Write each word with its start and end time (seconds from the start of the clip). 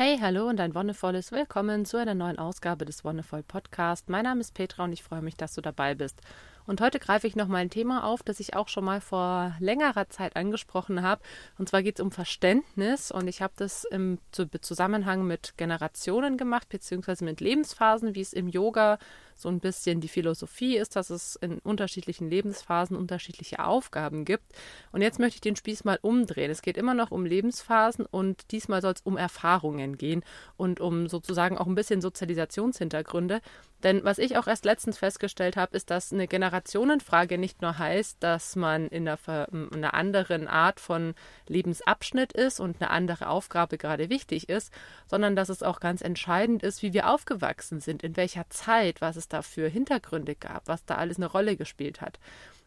Hey, 0.00 0.16
hallo 0.22 0.48
und 0.48 0.60
ein 0.60 0.76
wonnevolles 0.76 1.32
Willkommen 1.32 1.84
zu 1.84 1.96
einer 1.96 2.14
neuen 2.14 2.38
Ausgabe 2.38 2.84
des 2.84 3.04
Wonnevoll 3.04 3.42
Podcast. 3.42 4.08
Mein 4.08 4.22
Name 4.22 4.42
ist 4.42 4.54
Petra 4.54 4.84
und 4.84 4.92
ich 4.92 5.02
freue 5.02 5.22
mich, 5.22 5.36
dass 5.36 5.54
du 5.54 5.60
dabei 5.60 5.96
bist. 5.96 6.22
Und 6.68 6.82
heute 6.82 6.98
greife 6.98 7.26
ich 7.26 7.34
noch 7.34 7.48
mal 7.48 7.56
ein 7.56 7.70
Thema 7.70 8.04
auf, 8.04 8.22
das 8.22 8.40
ich 8.40 8.54
auch 8.54 8.68
schon 8.68 8.84
mal 8.84 9.00
vor 9.00 9.56
längerer 9.58 10.10
Zeit 10.10 10.36
angesprochen 10.36 11.00
habe. 11.02 11.22
Und 11.56 11.66
zwar 11.66 11.82
geht 11.82 11.98
es 11.98 12.04
um 12.04 12.12
Verständnis. 12.12 13.10
Und 13.10 13.26
ich 13.26 13.40
habe 13.40 13.54
das 13.56 13.84
im 13.84 14.18
Zusammenhang 14.30 15.26
mit 15.26 15.56
Generationen 15.56 16.36
gemacht, 16.36 16.68
beziehungsweise 16.68 17.24
mit 17.24 17.40
Lebensphasen, 17.40 18.14
wie 18.14 18.20
es 18.20 18.34
im 18.34 18.48
Yoga 18.48 18.98
so 19.34 19.48
ein 19.48 19.60
bisschen 19.60 20.00
die 20.02 20.08
Philosophie 20.08 20.76
ist, 20.76 20.96
dass 20.96 21.08
es 21.08 21.36
in 21.36 21.58
unterschiedlichen 21.60 22.28
Lebensphasen 22.28 22.96
unterschiedliche 22.96 23.64
Aufgaben 23.64 24.26
gibt. 24.26 24.44
Und 24.92 25.00
jetzt 25.00 25.18
möchte 25.18 25.36
ich 25.36 25.40
den 25.40 25.56
Spieß 25.56 25.84
mal 25.84 25.98
umdrehen. 26.02 26.50
Es 26.50 26.60
geht 26.60 26.76
immer 26.76 26.92
noch 26.92 27.12
um 27.12 27.24
Lebensphasen 27.24 28.04
und 28.04 28.50
diesmal 28.50 28.82
soll 28.82 28.92
es 28.92 29.00
um 29.02 29.16
Erfahrungen 29.16 29.96
gehen 29.96 30.22
und 30.56 30.80
um 30.80 31.08
sozusagen 31.08 31.56
auch 31.56 31.66
ein 31.66 31.76
bisschen 31.76 32.02
Sozialisationshintergründe. 32.02 33.40
Denn 33.82 34.02
was 34.02 34.18
ich 34.18 34.36
auch 34.36 34.48
erst 34.48 34.64
letztens 34.64 34.98
festgestellt 34.98 35.56
habe, 35.56 35.76
ist, 35.76 35.90
dass 35.90 36.12
eine 36.12 36.26
Generationenfrage 36.26 37.38
nicht 37.38 37.62
nur 37.62 37.78
heißt, 37.78 38.16
dass 38.20 38.56
man 38.56 38.88
in 38.88 39.08
einer, 39.08 39.48
in 39.52 39.72
einer 39.72 39.94
anderen 39.94 40.48
Art 40.48 40.80
von 40.80 41.14
Lebensabschnitt 41.46 42.32
ist 42.32 42.58
und 42.58 42.80
eine 42.80 42.90
andere 42.90 43.28
Aufgabe 43.28 43.78
gerade 43.78 44.10
wichtig 44.10 44.48
ist, 44.48 44.72
sondern 45.06 45.36
dass 45.36 45.48
es 45.48 45.62
auch 45.62 45.78
ganz 45.78 46.00
entscheidend 46.00 46.64
ist, 46.64 46.82
wie 46.82 46.92
wir 46.92 47.08
aufgewachsen 47.08 47.80
sind, 47.80 48.02
in 48.02 48.16
welcher 48.16 48.50
Zeit, 48.50 49.00
was 49.00 49.16
es 49.16 49.28
da 49.28 49.42
für 49.42 49.68
Hintergründe 49.68 50.34
gab, 50.34 50.66
was 50.66 50.84
da 50.84 50.96
alles 50.96 51.18
eine 51.18 51.26
Rolle 51.26 51.56
gespielt 51.56 52.00
hat. 52.00 52.18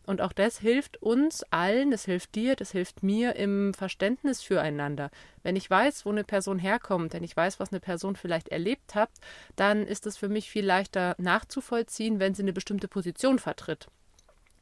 Und 0.05 0.21
auch 0.21 0.33
das 0.33 0.59
hilft 0.59 1.01
uns 1.01 1.43
allen, 1.51 1.91
das 1.91 2.05
hilft 2.05 2.35
dir, 2.35 2.55
das 2.55 2.71
hilft 2.71 3.03
mir 3.03 3.35
im 3.35 3.73
Verständnis 3.73 4.41
füreinander. 4.41 5.11
Wenn 5.43 5.55
ich 5.55 5.69
weiß, 5.69 6.05
wo 6.05 6.09
eine 6.09 6.23
Person 6.23 6.59
herkommt, 6.59 7.13
wenn 7.13 7.23
ich 7.23 7.37
weiß, 7.37 7.59
was 7.59 7.71
eine 7.71 7.79
Person 7.79 8.15
vielleicht 8.15 8.49
erlebt 8.49 8.95
hat, 8.95 9.11
dann 9.55 9.85
ist 9.85 10.07
es 10.07 10.17
für 10.17 10.29
mich 10.29 10.49
viel 10.49 10.65
leichter 10.65 11.15
nachzuvollziehen, 11.17 12.19
wenn 12.19 12.33
sie 12.33 12.41
eine 12.41 12.53
bestimmte 12.53 12.87
Position 12.87 13.39
vertritt. 13.39 13.87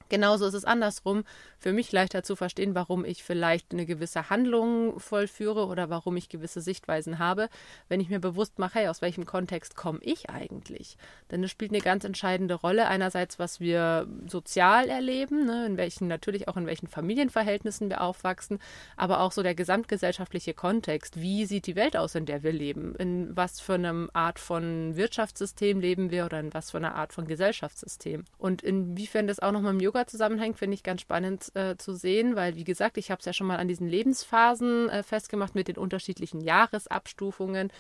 Genauso 0.10 0.48
ist 0.48 0.56
es 0.56 0.66
andersrum 0.66 1.24
für 1.60 1.72
mich 1.72 1.92
leichter 1.92 2.24
zu 2.24 2.36
verstehen, 2.36 2.74
warum 2.74 3.06
ich 3.06 3.24
vielleicht 3.24 3.72
eine 3.74 3.86
gewisse 3.86 4.30
Handlung 4.30 5.00
vollführe 5.00 5.68
oder 5.68 5.90
warum 5.90 6.18
ich 6.18 6.30
gewisse 6.30 6.62
Sichtweisen 6.62 7.20
habe, 7.20 7.50
wenn 7.90 8.00
ich 8.00 8.10
mir 8.10 8.20
bewusst 8.20 8.58
mache, 8.60 8.80
hey, 8.80 8.88
aus 8.88 9.02
welchem 9.02 9.26
Kontext 9.26 9.76
komme 9.76 10.00
ich 10.02 10.30
eigentlich? 10.30 10.98
Denn 11.32 11.44
es 11.44 11.52
spielt 11.52 11.72
eine 11.72 11.82
ganz 11.82 12.04
entscheidende 12.06 12.56
Rolle. 12.56 12.88
Einerseits, 12.88 13.40
was 13.40 13.60
wir 13.60 14.08
sozial 14.28 14.90
erleben, 14.90 15.46
ne, 15.46 15.66
in 15.66 15.78
welchen, 15.78 16.08
natürlich 16.08 16.48
auch 16.48 16.58
in 16.58 16.66
welchen 16.66 16.88
Familienverhältnissen 16.88 17.90
wir 17.90 18.02
aufwachsen, 18.02 18.60
aber 18.98 19.20
auch 19.22 19.32
so 19.32 19.44
der 19.44 19.56
gesamtgesellschaftliche 19.56 20.54
Kontext. 20.54 21.22
Wie 21.22 21.46
sieht 21.46 21.68
die 21.68 21.76
Welt 21.76 21.96
aus, 21.96 22.16
in 22.16 22.26
der 22.26 22.42
wir 22.44 22.54
leben? 22.54 22.96
In 22.96 23.36
was 23.36 23.60
für 23.60 23.76
einer 23.76 24.10
Art 24.14 24.40
von 24.40 24.96
Wirtschaftssystem 24.96 25.80
leben 25.80 26.10
wir 26.10 26.26
oder 26.26 26.40
in 26.40 26.54
was 26.54 26.72
für 26.72 26.78
einer 26.78 26.96
Art 26.96 27.14
von 27.14 27.28
Gesellschaftssystem? 27.28 28.26
Und 28.38 28.62
inwiefern 28.62 29.28
das 29.28 29.40
auch 29.40 29.52
nochmal 29.52 29.74
im 29.74 29.80
Yoga 29.80 29.99
zusammenhängt, 30.08 30.58
finde 30.58 30.76
ich 30.76 30.84
ganz 30.84 31.02
spannend 31.02 31.56
äh, 31.56 31.78
zu 31.78 31.94
sehen, 31.94 32.36
weil, 32.36 32.56
wie 32.56 32.64
gesagt, 32.64 32.98
ich 32.98 33.12
habe 33.12 33.20
es 33.20 33.26
ja 33.26 33.34
schon 33.34 33.48
mal 33.48 33.58
an 33.58 33.68
diesen 33.68 33.88
Lebensphasen 33.88 34.90
äh, 34.90 35.04
festgemacht 35.04 35.56
mit 35.56 35.68
den 35.68 35.78
unterschiedlichen 35.78 36.42
Jahresabstufungen. 36.42 37.72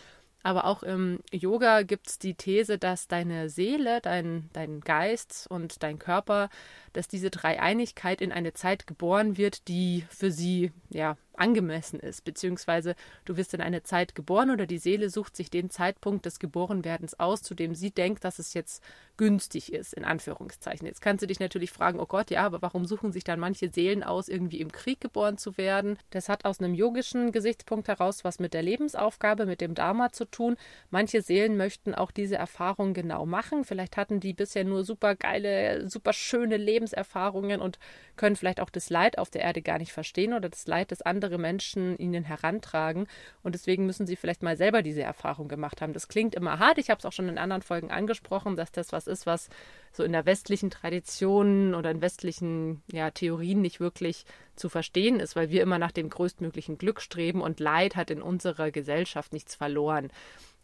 Aber 0.42 0.66
auch 0.66 0.84
im 0.84 1.20
Yoga 1.31 1.81
gibt 1.81 2.08
es 2.08 2.20
die 2.20 2.34
These, 2.34 2.78
dass 2.78 3.08
deine 3.08 3.50
Seele, 3.50 4.00
dein, 4.02 4.50
dein 4.53 4.80
Geist 4.80 5.47
und 5.50 5.84
dein 5.84 6.00
Körper, 6.00 6.50
dass 6.93 7.07
diese 7.07 7.29
Dreieinigkeit 7.29 8.21
in 8.21 8.31
eine 8.31 8.53
Zeit 8.53 8.87
geboren 8.87 9.37
wird, 9.37 9.67
die 9.67 10.05
für 10.09 10.31
sie 10.31 10.71
ja 10.89 11.17
angemessen 11.39 11.99
ist, 11.99 12.23
beziehungsweise 12.25 12.95
du 13.25 13.37
wirst 13.37 13.53
in 13.53 13.61
eine 13.61 13.83
Zeit 13.83 14.13
geboren 14.13 14.51
oder 14.51 14.65
die 14.65 14.77
Seele 14.77 15.09
sucht 15.09 15.35
sich 15.35 15.49
den 15.49 15.69
Zeitpunkt 15.69 16.25
des 16.25 16.39
Geborenwerdens 16.39 17.19
aus, 17.19 17.41
zu 17.41 17.55
dem 17.55 17.75
sie 17.75 17.91
denkt, 17.91 18.25
dass 18.25 18.39
es 18.39 18.53
jetzt 18.53 18.83
günstig 19.17 19.73
ist, 19.73 19.93
in 19.93 20.05
Anführungszeichen. 20.05 20.85
Jetzt 20.85 21.01
kannst 21.01 21.23
du 21.23 21.27
dich 21.27 21.39
natürlich 21.39 21.71
fragen, 21.71 21.99
oh 21.99 22.05
Gott, 22.05 22.29
ja, 22.29 22.45
aber 22.45 22.61
warum 22.61 22.85
suchen 22.85 23.11
sich 23.11 23.23
dann 23.23 23.39
manche 23.39 23.69
Seelen 23.69 24.03
aus, 24.03 24.28
irgendwie 24.28 24.59
im 24.59 24.72
Krieg 24.72 25.01
geboren 25.01 25.38
zu 25.38 25.57
werden? 25.57 25.97
Das 26.09 26.29
hat 26.29 26.45
aus 26.45 26.59
einem 26.59 26.73
yogischen 26.73 27.31
Gesichtspunkt 27.31 27.88
heraus 27.88 28.23
was 28.23 28.39
mit 28.39 28.53
der 28.53 28.63
Lebensaufgabe, 28.63 29.45
mit 29.45 29.61
dem 29.61 29.75
Dharma 29.75 30.11
zu 30.11 30.25
tun. 30.25 30.57
Manche 30.89 31.22
Seelen 31.22 31.57
möchten 31.57 31.95
auch 31.95 32.11
diese 32.11 32.35
Erfahrung 32.35 32.94
genau 32.94 33.25
machen. 33.25 33.63
Vielleicht 33.63 33.97
hatten 33.97 34.19
die 34.19 34.33
bisher 34.33 34.63
nur 34.63 34.83
super 34.83 35.16
geile, 35.16 35.89
super 35.89 36.13
schöne 36.13 36.57
Lebenserfahrungen 36.79 37.59
und 37.59 37.78
können 38.16 38.35
vielleicht 38.35 38.59
auch 38.62 38.69
das 38.69 38.90
Leid 38.90 39.17
auf 39.17 39.29
der 39.29 39.41
Erde 39.41 39.62
gar 39.62 39.78
nicht 39.78 39.91
verstehen 39.91 40.34
oder 40.34 40.50
das 40.50 40.66
Leid 40.67 40.91
anderen 40.91 41.01
andere 41.01 41.38
Menschen 41.38 41.97
ihnen 41.97 42.23
herantragen. 42.23 43.07
Und 43.44 43.53
deswegen 43.53 43.85
müssen 43.85 44.07
sie 44.07 44.16
vielleicht 44.16 44.44
mal 44.44 44.56
selber 44.56 44.81
diese 44.81 45.01
Erfahrung 45.01 45.47
gemacht 45.47 45.81
haben. 45.81 45.94
Das 45.94 46.07
klingt 46.07 46.35
immer 46.35 46.59
hart. 46.59 46.78
Ich 46.78 46.90
habe 46.90 47.00
es 47.00 47.06
auch 47.06 47.12
schon 47.12 47.29
in 47.29 47.38
anderen 47.38 47.62
Folgen 47.62 47.91
angesprochen, 47.91 48.56
dass 48.56 48.72
das 48.72 48.91
was 48.91 49.07
ist, 49.07 49.25
was 49.25 49.50
so 49.91 50.03
in 50.03 50.13
der 50.13 50.25
westlichen 50.25 50.69
Tradition 50.69 51.75
oder 51.75 51.91
in 51.91 52.01
westlichen 52.01 52.81
ja, 52.91 53.11
Theorien 53.11 53.61
nicht 53.61 53.79
wirklich 53.79 54.25
zu 54.59 54.70
verstehen 54.70 55.20
ist, 55.20 55.36
weil 55.36 55.50
wir 55.50 55.64
immer 55.64 55.80
nach 55.80 55.92
dem 55.92 56.09
größtmöglichen 56.09 56.78
Glück 56.78 57.02
streben 57.02 57.42
und 57.42 57.59
Leid 57.59 57.96
hat 57.96 58.12
in 58.12 58.22
unserer 58.22 58.72
Gesellschaft 58.72 59.34
nichts 59.34 59.56
verloren. 59.56 60.12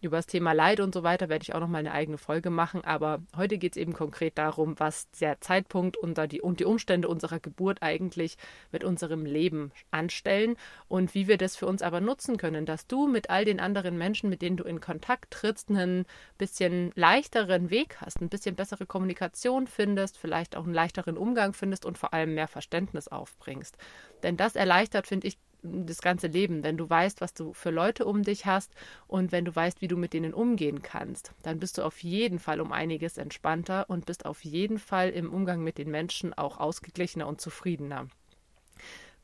Über 0.01 0.17
das 0.17 0.27
Thema 0.27 0.51
Leid 0.51 0.81
und 0.81 0.93
so 0.93 1.01
weiter 1.01 1.29
werde 1.29 1.41
ich 1.43 1.55
auch 1.55 1.59
noch 1.59 1.69
mal 1.69 1.79
eine 1.79 1.93
eigene 1.93 2.19
Folge 2.19 2.51
machen, 2.51 2.83
aber 2.83 3.23
heute 3.35 3.57
geht 3.57 3.75
es 3.75 3.81
eben 3.81 3.93
konkret 3.93 4.37
darum, 4.37 4.75
was 4.77 5.09
der 5.19 5.41
Zeitpunkt 5.41 5.97
und 5.97 6.19
die 6.31 6.41
Umstände 6.41 7.07
unserer 7.07 7.39
Geburt 7.39 7.81
eigentlich 7.81 8.35
mit 8.71 8.83
unserem 8.83 9.25
Leben 9.25 9.71
anstellen 9.89 10.57
und 10.89 11.15
wie 11.15 11.27
wir 11.27 11.37
das 11.37 11.55
für 11.55 11.65
uns 11.65 11.81
aber 11.81 12.01
nutzen 12.01 12.37
können, 12.37 12.67
dass 12.67 12.85
du 12.85 13.07
mit 13.07 13.31
all 13.31 13.45
den 13.45 13.59
anderen 13.59 13.97
Menschen, 13.97 14.29
mit 14.29 14.43
denen 14.43 14.57
du 14.57 14.65
in 14.65 14.79
Kontakt 14.79 15.31
trittst, 15.31 15.71
einen 15.71 16.05
bisschen 16.37 16.91
leichteren 16.95 17.71
Weg 17.71 17.97
hast, 18.01 18.21
ein 18.21 18.29
bisschen 18.29 18.55
bessere 18.55 18.85
Kommunikation 18.85 19.65
findest, 19.65 20.19
vielleicht 20.19 20.55
auch 20.55 20.65
einen 20.65 20.73
leichteren 20.75 21.17
Umgang 21.17 21.53
findest 21.53 21.83
und 21.83 21.97
vor 21.97 22.13
allem 22.13 22.35
mehr 22.35 22.49
Verständnis 22.49 23.07
aufbringst. 23.07 23.75
Denn 24.23 24.37
das 24.37 24.55
erleichtert, 24.55 25.07
finde 25.07 25.27
ich, 25.27 25.37
das 25.65 26.01
ganze 26.01 26.27
Leben. 26.27 26.63
Wenn 26.63 26.77
du 26.77 26.89
weißt, 26.89 27.21
was 27.21 27.33
du 27.33 27.53
für 27.53 27.71
Leute 27.71 28.05
um 28.05 28.23
dich 28.23 28.45
hast 28.45 28.71
und 29.07 29.31
wenn 29.31 29.45
du 29.45 29.55
weißt, 29.55 29.81
wie 29.81 29.87
du 29.87 29.97
mit 29.97 30.13
denen 30.13 30.33
umgehen 30.33 30.81
kannst, 30.81 31.31
dann 31.41 31.59
bist 31.59 31.77
du 31.77 31.83
auf 31.83 32.03
jeden 32.03 32.39
Fall 32.39 32.61
um 32.61 32.71
einiges 32.71 33.17
entspannter 33.17 33.89
und 33.89 34.05
bist 34.05 34.25
auf 34.25 34.43
jeden 34.43 34.79
Fall 34.79 35.09
im 35.09 35.33
Umgang 35.33 35.63
mit 35.63 35.77
den 35.77 35.89
Menschen 35.89 36.33
auch 36.33 36.59
ausgeglichener 36.59 37.27
und 37.27 37.41
zufriedener. 37.41 38.07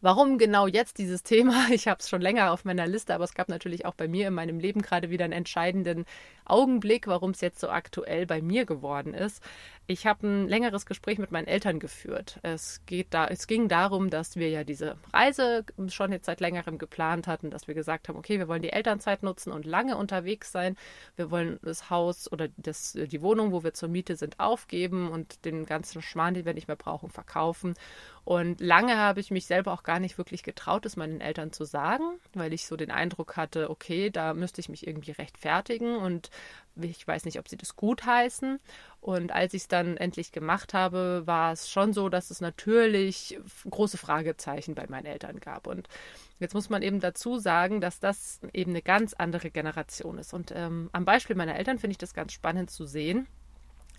Warum 0.03 0.39
genau 0.39 0.65
jetzt 0.65 0.97
dieses 0.97 1.21
Thema? 1.21 1.67
Ich 1.71 1.87
habe 1.87 1.99
es 1.99 2.09
schon 2.09 2.21
länger 2.21 2.51
auf 2.51 2.65
meiner 2.65 2.87
Liste, 2.87 3.13
aber 3.13 3.23
es 3.23 3.35
gab 3.35 3.49
natürlich 3.49 3.85
auch 3.85 3.93
bei 3.93 4.07
mir 4.07 4.27
in 4.27 4.33
meinem 4.33 4.59
Leben 4.59 4.81
gerade 4.81 5.11
wieder 5.11 5.25
einen 5.25 5.33
entscheidenden 5.33 6.05
Augenblick, 6.43 7.05
warum 7.05 7.31
es 7.31 7.41
jetzt 7.41 7.59
so 7.59 7.69
aktuell 7.69 8.25
bei 8.25 8.41
mir 8.41 8.65
geworden 8.65 9.13
ist. 9.13 9.43
Ich 9.87 10.07
habe 10.07 10.25
ein 10.25 10.47
längeres 10.47 10.85
Gespräch 10.85 11.17
mit 11.17 11.31
meinen 11.31 11.47
Eltern 11.47 11.79
geführt. 11.79 12.39
Es, 12.43 12.81
geht 12.85 13.07
da, 13.13 13.27
es 13.27 13.45
ging 13.45 13.67
darum, 13.67 14.09
dass 14.09 14.35
wir 14.35 14.49
ja 14.49 14.63
diese 14.63 14.97
Reise 15.13 15.65
schon 15.89 16.11
jetzt 16.11 16.25
seit 16.25 16.39
längerem 16.39 16.77
geplant 16.77 17.27
hatten, 17.27 17.51
dass 17.51 17.67
wir 17.67 17.75
gesagt 17.75 18.09
haben, 18.09 18.17
okay, 18.17 18.39
wir 18.39 18.47
wollen 18.47 18.61
die 18.61 18.71
Elternzeit 18.71 19.21
nutzen 19.21 19.51
und 19.51 19.65
lange 19.65 19.97
unterwegs 19.97 20.51
sein. 20.51 20.77
Wir 21.15 21.29
wollen 21.29 21.59
das 21.61 21.89
Haus 21.89 22.31
oder 22.31 22.47
das, 22.57 22.93
die 22.93 23.21
Wohnung, 23.21 23.51
wo 23.51 23.63
wir 23.63 23.73
zur 23.73 23.89
Miete 23.89 24.15
sind, 24.15 24.39
aufgeben 24.39 25.09
und 25.09 25.45
den 25.45 25.65
ganzen 25.65 26.01
Schmarrn, 26.01 26.33
den 26.33 26.45
wir 26.45 26.53
nicht 26.53 26.67
mehr 26.67 26.77
brauchen, 26.77 27.09
verkaufen. 27.09 27.75
Und 28.23 28.61
lange 28.61 28.97
habe 28.97 29.19
ich 29.19 29.31
mich 29.31 29.47
selber 29.47 29.73
auch 29.73 29.83
gar 29.83 29.99
nicht 29.99 30.17
wirklich 30.17 30.43
getraut, 30.43 30.85
es 30.85 30.95
meinen 30.95 31.21
Eltern 31.21 31.51
zu 31.51 31.65
sagen, 31.65 32.03
weil 32.33 32.53
ich 32.53 32.67
so 32.67 32.75
den 32.75 32.91
Eindruck 32.91 33.35
hatte, 33.35 33.69
okay, 33.69 34.11
da 34.11 34.33
müsste 34.35 34.61
ich 34.61 34.69
mich 34.69 34.85
irgendwie 34.85 35.11
rechtfertigen 35.11 35.95
und 35.95 36.29
ich 36.79 37.05
weiß 37.05 37.25
nicht, 37.25 37.39
ob 37.39 37.49
sie 37.49 37.57
das 37.57 37.75
gut 37.75 38.05
heißen. 38.05 38.59
Und 39.01 39.31
als 39.31 39.55
ich 39.55 39.63
es 39.63 39.67
dann 39.67 39.97
endlich 39.97 40.31
gemacht 40.31 40.73
habe, 40.73 41.23
war 41.25 41.51
es 41.51 41.69
schon 41.69 41.93
so, 41.93 42.09
dass 42.09 42.29
es 42.29 42.41
natürlich 42.41 43.39
große 43.69 43.97
Fragezeichen 43.97 44.75
bei 44.75 44.85
meinen 44.87 45.07
Eltern 45.07 45.39
gab. 45.39 45.65
Und 45.65 45.87
jetzt 46.39 46.53
muss 46.53 46.69
man 46.69 46.83
eben 46.83 46.99
dazu 46.99 47.39
sagen, 47.39 47.81
dass 47.81 47.99
das 47.99 48.39
eben 48.53 48.71
eine 48.71 48.83
ganz 48.83 49.13
andere 49.13 49.49
Generation 49.49 50.19
ist. 50.19 50.33
Und 50.33 50.53
ähm, 50.55 50.89
am 50.93 51.05
Beispiel 51.05 51.35
meiner 51.35 51.55
Eltern 51.55 51.79
finde 51.79 51.93
ich 51.93 51.97
das 51.97 52.13
ganz 52.13 52.33
spannend 52.33 52.69
zu 52.69 52.85
sehen. 52.85 53.27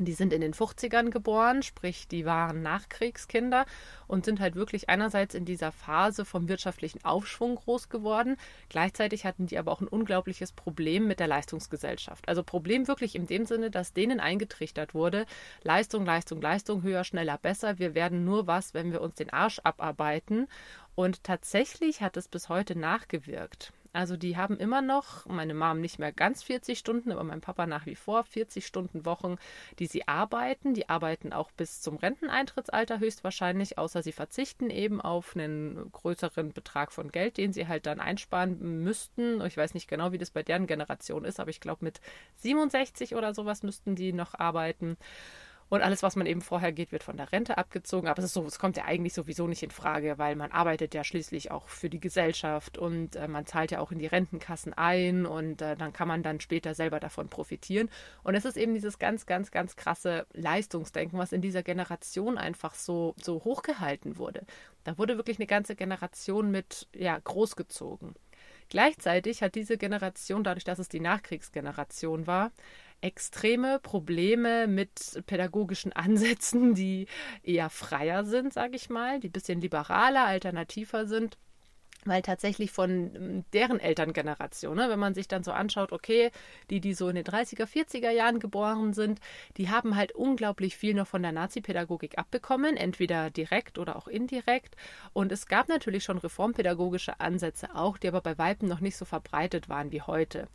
Die 0.05 0.13
sind 0.13 0.33
in 0.33 0.41
den 0.41 0.55
50ern 0.55 1.11
geboren, 1.11 1.63
sprich, 1.63 2.09
die 2.09 2.25
waren 2.25 2.63
Nachkriegskinder 2.63 3.67
und 4.07 4.25
sind 4.25 4.41
halt 4.41 4.55
wirklich 4.55 4.89
einerseits 4.89 5.35
in 5.35 5.45
dieser 5.45 5.73
Phase 5.73 6.25
vom 6.25 6.49
wirtschaftlichen 6.49 7.05
Aufschwung 7.05 7.57
groß 7.57 7.89
geworden. 7.89 8.37
Gleichzeitig 8.69 9.25
hatten 9.25 9.47
die 9.47 9.59
aber 9.59 9.73
auch 9.73 9.81
ein 9.81 9.89
unglaubliches 9.89 10.53
Problem 10.53 11.07
mit 11.07 11.21
der 11.21 11.27
Leistungsgesellschaft. 11.27 12.29
Also 12.29 12.43
Problem 12.43 12.89
wirklich 12.89 13.15
in 13.15 13.27
dem 13.27 13.47
Sinne, 13.47 13.71
dass 13.71 13.93
denen 13.93 14.21
eingetrichtert 14.21 14.95
wurde, 14.95 15.27
Leistung, 15.63 16.05
Leistung, 16.05 16.41
Leistung, 16.41 16.83
höher, 16.83 17.05
schneller, 17.05 17.39
besser. 17.39 17.79
Wir 17.79 17.95
werden 17.95 18.25
nur 18.25 18.47
was, 18.47 18.75
wenn 18.75 18.93
wir 18.93 19.01
uns 19.01 19.15
den 19.15 19.31
Arsch 19.31 19.61
abarbeiten. 19.63 20.49
Und 20.95 21.25
tatsächlich 21.25 22.01
hat 22.01 22.17
es 22.17 22.29
bis 22.29 22.49
heute 22.49 22.79
nachgewirkt. 22.79 23.73
Also 23.95 24.17
die 24.17 24.39
haben 24.39 24.57
immer 24.57 24.81
noch, 24.81 25.27
meine 25.27 25.53
Mom 25.53 25.81
nicht 25.81 25.99
mehr 25.99 26.13
ganz 26.13 26.43
40 26.43 26.79
Stunden, 26.79 27.13
aber 27.13 27.25
mein 27.25 27.43
Papa 27.43 27.67
nach 27.67 27.85
wie 27.85 27.95
vor 27.95 28.25
40 28.25 28.67
Stunden 28.67 29.05
Wochen, 29.05 29.37
die 29.79 29.87
sie 29.87 30.09
arbeiten. 30.09 30.73
Die 30.73 30.89
arbeiten 30.89 31.35
auch 31.35 31.51
bis 31.51 31.83
zum 31.83 31.97
Renteneintrittsalter 31.97 33.01
höchstwahrscheinlich, 33.01 33.77
außer 33.77 34.03
sie 34.03 34.13
verzichten 34.13 34.71
eben 34.71 35.03
auf 35.03 35.37
einen 35.37 35.93
größeren 35.93 36.55
Betrag 36.55 36.91
von 36.91 37.13
Geld, 37.13 37.37
den 37.37 37.53
sie 37.53 37.69
halt 37.69 37.85
dann 37.85 38.01
einsparen 38.01 38.83
müssten. 38.83 39.43
Ich 39.43 39.59
weiß 39.59 39.75
nicht 39.75 39.89
genau, 39.89 40.13
wie 40.13 40.19
das 40.19 40.31
bei 40.31 40.43
deren 40.43 40.67
Generation 40.67 41.27
ist, 41.27 41.39
aber 41.39 41.51
ich 41.51 41.61
glaube 41.61 41.85
mit 41.85 42.01
67 42.37 43.15
oder 43.15 43.35
sowas 43.35 43.63
müssten 43.63 43.95
die 43.95 44.15
noch 44.15 44.35
arbeiten. 44.35 44.97
Und 45.69 45.83
alles, 45.83 46.03
was 46.03 46.17
man 46.17 46.27
eben 46.27 46.43
vorher 46.43 46.73
geht, 46.73 46.93
wird 46.93 47.03
von 47.03 47.17
der 47.17 47.33
Rente 47.33 47.59
abgezogen. 47.59 48.09
Aber 48.09 48.19
es, 48.19 48.27
ist 48.27 48.35
so, 48.35 48.45
es 48.45 48.59
kommt 48.59 48.77
ja 48.77 48.85
eigentlich 48.85 49.15
sowieso 49.15 49.47
nicht 49.47 49.63
in 49.63 49.71
Frage, 49.71 50.19
weil 50.19 50.37
man 50.37 50.53
arbeitet 50.53 50.95
ja 50.95 51.03
schließlich 51.03 51.51
auch 51.51 51.69
für 51.69 51.89
die 51.89 52.01
Gesellschaft 52.01 52.77
und 52.79 53.17
äh, 53.17 53.29
man 53.29 53.47
zahlt 53.47 53.71
ja 53.71 53.81
auch 53.81 53.91
in 53.91 53.99
die 53.99 54.07
Rentenkassen 54.07 54.75
ein 54.75 55.25
und 55.27 55.63
äh, 55.63 55.77
dann 55.77 55.93
kann 55.93 56.09
man 56.09 56.23
dann 56.23 56.41
später 56.41 56.75
selber 56.75 57.01
davon 57.01 57.29
profitieren. 57.29 57.89
Und 58.23 58.35
es 58.35 58.45
ist 58.45 58.57
eben 58.57 58.75
dieses 58.75 58.99
ganz, 58.99 59.27
ganz, 59.27 59.51
ganz 59.51 59.77
krasse 59.77 60.27
Leistungsdenken, 60.33 61.19
was 61.19 61.33
in 61.33 61.41
dieser 61.41 61.63
Generation 61.63 62.39
einfach 62.39 62.75
so, 62.75 63.15
so 63.21 63.43
hochgehalten 63.45 64.19
wurde. 64.19 64.45
Da 64.85 64.99
wurde 64.99 65.17
wirklich 65.17 65.39
eine 65.39 65.47
ganze 65.47 65.75
Generation 65.75 66.51
mit 66.51 66.89
ja, 66.95 67.19
großgezogen. 67.19 68.15
Gleichzeitig 68.69 69.43
hat 69.43 69.55
diese 69.55 69.77
Generation, 69.77 70.45
dadurch, 70.45 70.65
dass 70.65 70.79
es 70.79 70.89
die 70.89 71.01
Nachkriegsgeneration 71.01 72.27
war, 72.27 72.53
extreme 73.03 73.79
Probleme 73.81 74.67
mit 74.67 75.23
pädagogischen 75.27 75.93
Ansätzen, 75.95 76.75
die 76.75 77.07
eher 77.43 77.71
freier 77.71 78.25
sind, 78.25 78.53
sage 78.53 78.77
ich 78.77 78.91
mal, 78.91 79.21
die 79.21 79.29
ein 79.29 79.33
bisschen 79.33 79.61
liberaler, 79.61 80.25
alternativer 80.25 81.07
sind 81.07 81.37
weil 82.05 82.23
tatsächlich 82.23 82.71
von 82.71 83.15
ähm, 83.15 83.45
deren 83.53 83.81
Elterngeneration, 83.81 84.77
ne, 84.77 84.89
wenn 84.89 84.99
man 84.99 85.15
sich 85.15 85.29
dann 85.29 85.45
so 85.45 85.53
anschaut, 85.53 85.93
okay, 85.93 86.31
die, 86.71 86.81
die 86.81 86.95
so 86.95 87.09
in 87.09 87.17
den 87.17 87.25
30er, 87.25 87.67
40er 87.67 88.11
Jahren 88.11 88.41
geboren 88.41 88.93
sind, 88.93 89.21
die 89.57 89.71
haben 89.71 89.97
halt 89.97 90.13
unglaublich 90.13 90.77
viel 90.77 90.95
noch 90.95 91.07
von 91.07 91.23
der 91.23 91.33
Nazi-Pädagogik 91.33 92.19
abbekommen, 92.19 92.77
entweder 92.77 93.31
direkt 93.31 93.79
oder 93.79 93.97
auch 93.97 94.09
indirekt. 94.09 94.77
Und 95.13 95.33
es 95.33 95.47
gab 95.47 95.69
natürlich 95.69 96.05
schon 96.05 96.19
reformpädagogische 96.19 97.21
Ansätze 97.21 97.75
auch, 97.75 97.99
die 97.99 98.09
aber 98.09 98.21
bei 98.21 98.39
Weitem 98.39 98.69
noch 98.69 98.81
nicht 98.81 98.97
so 98.97 99.05
verbreitet 99.05 99.69
waren 99.69 99.93
wie 99.93 100.03
heute. 100.03 100.49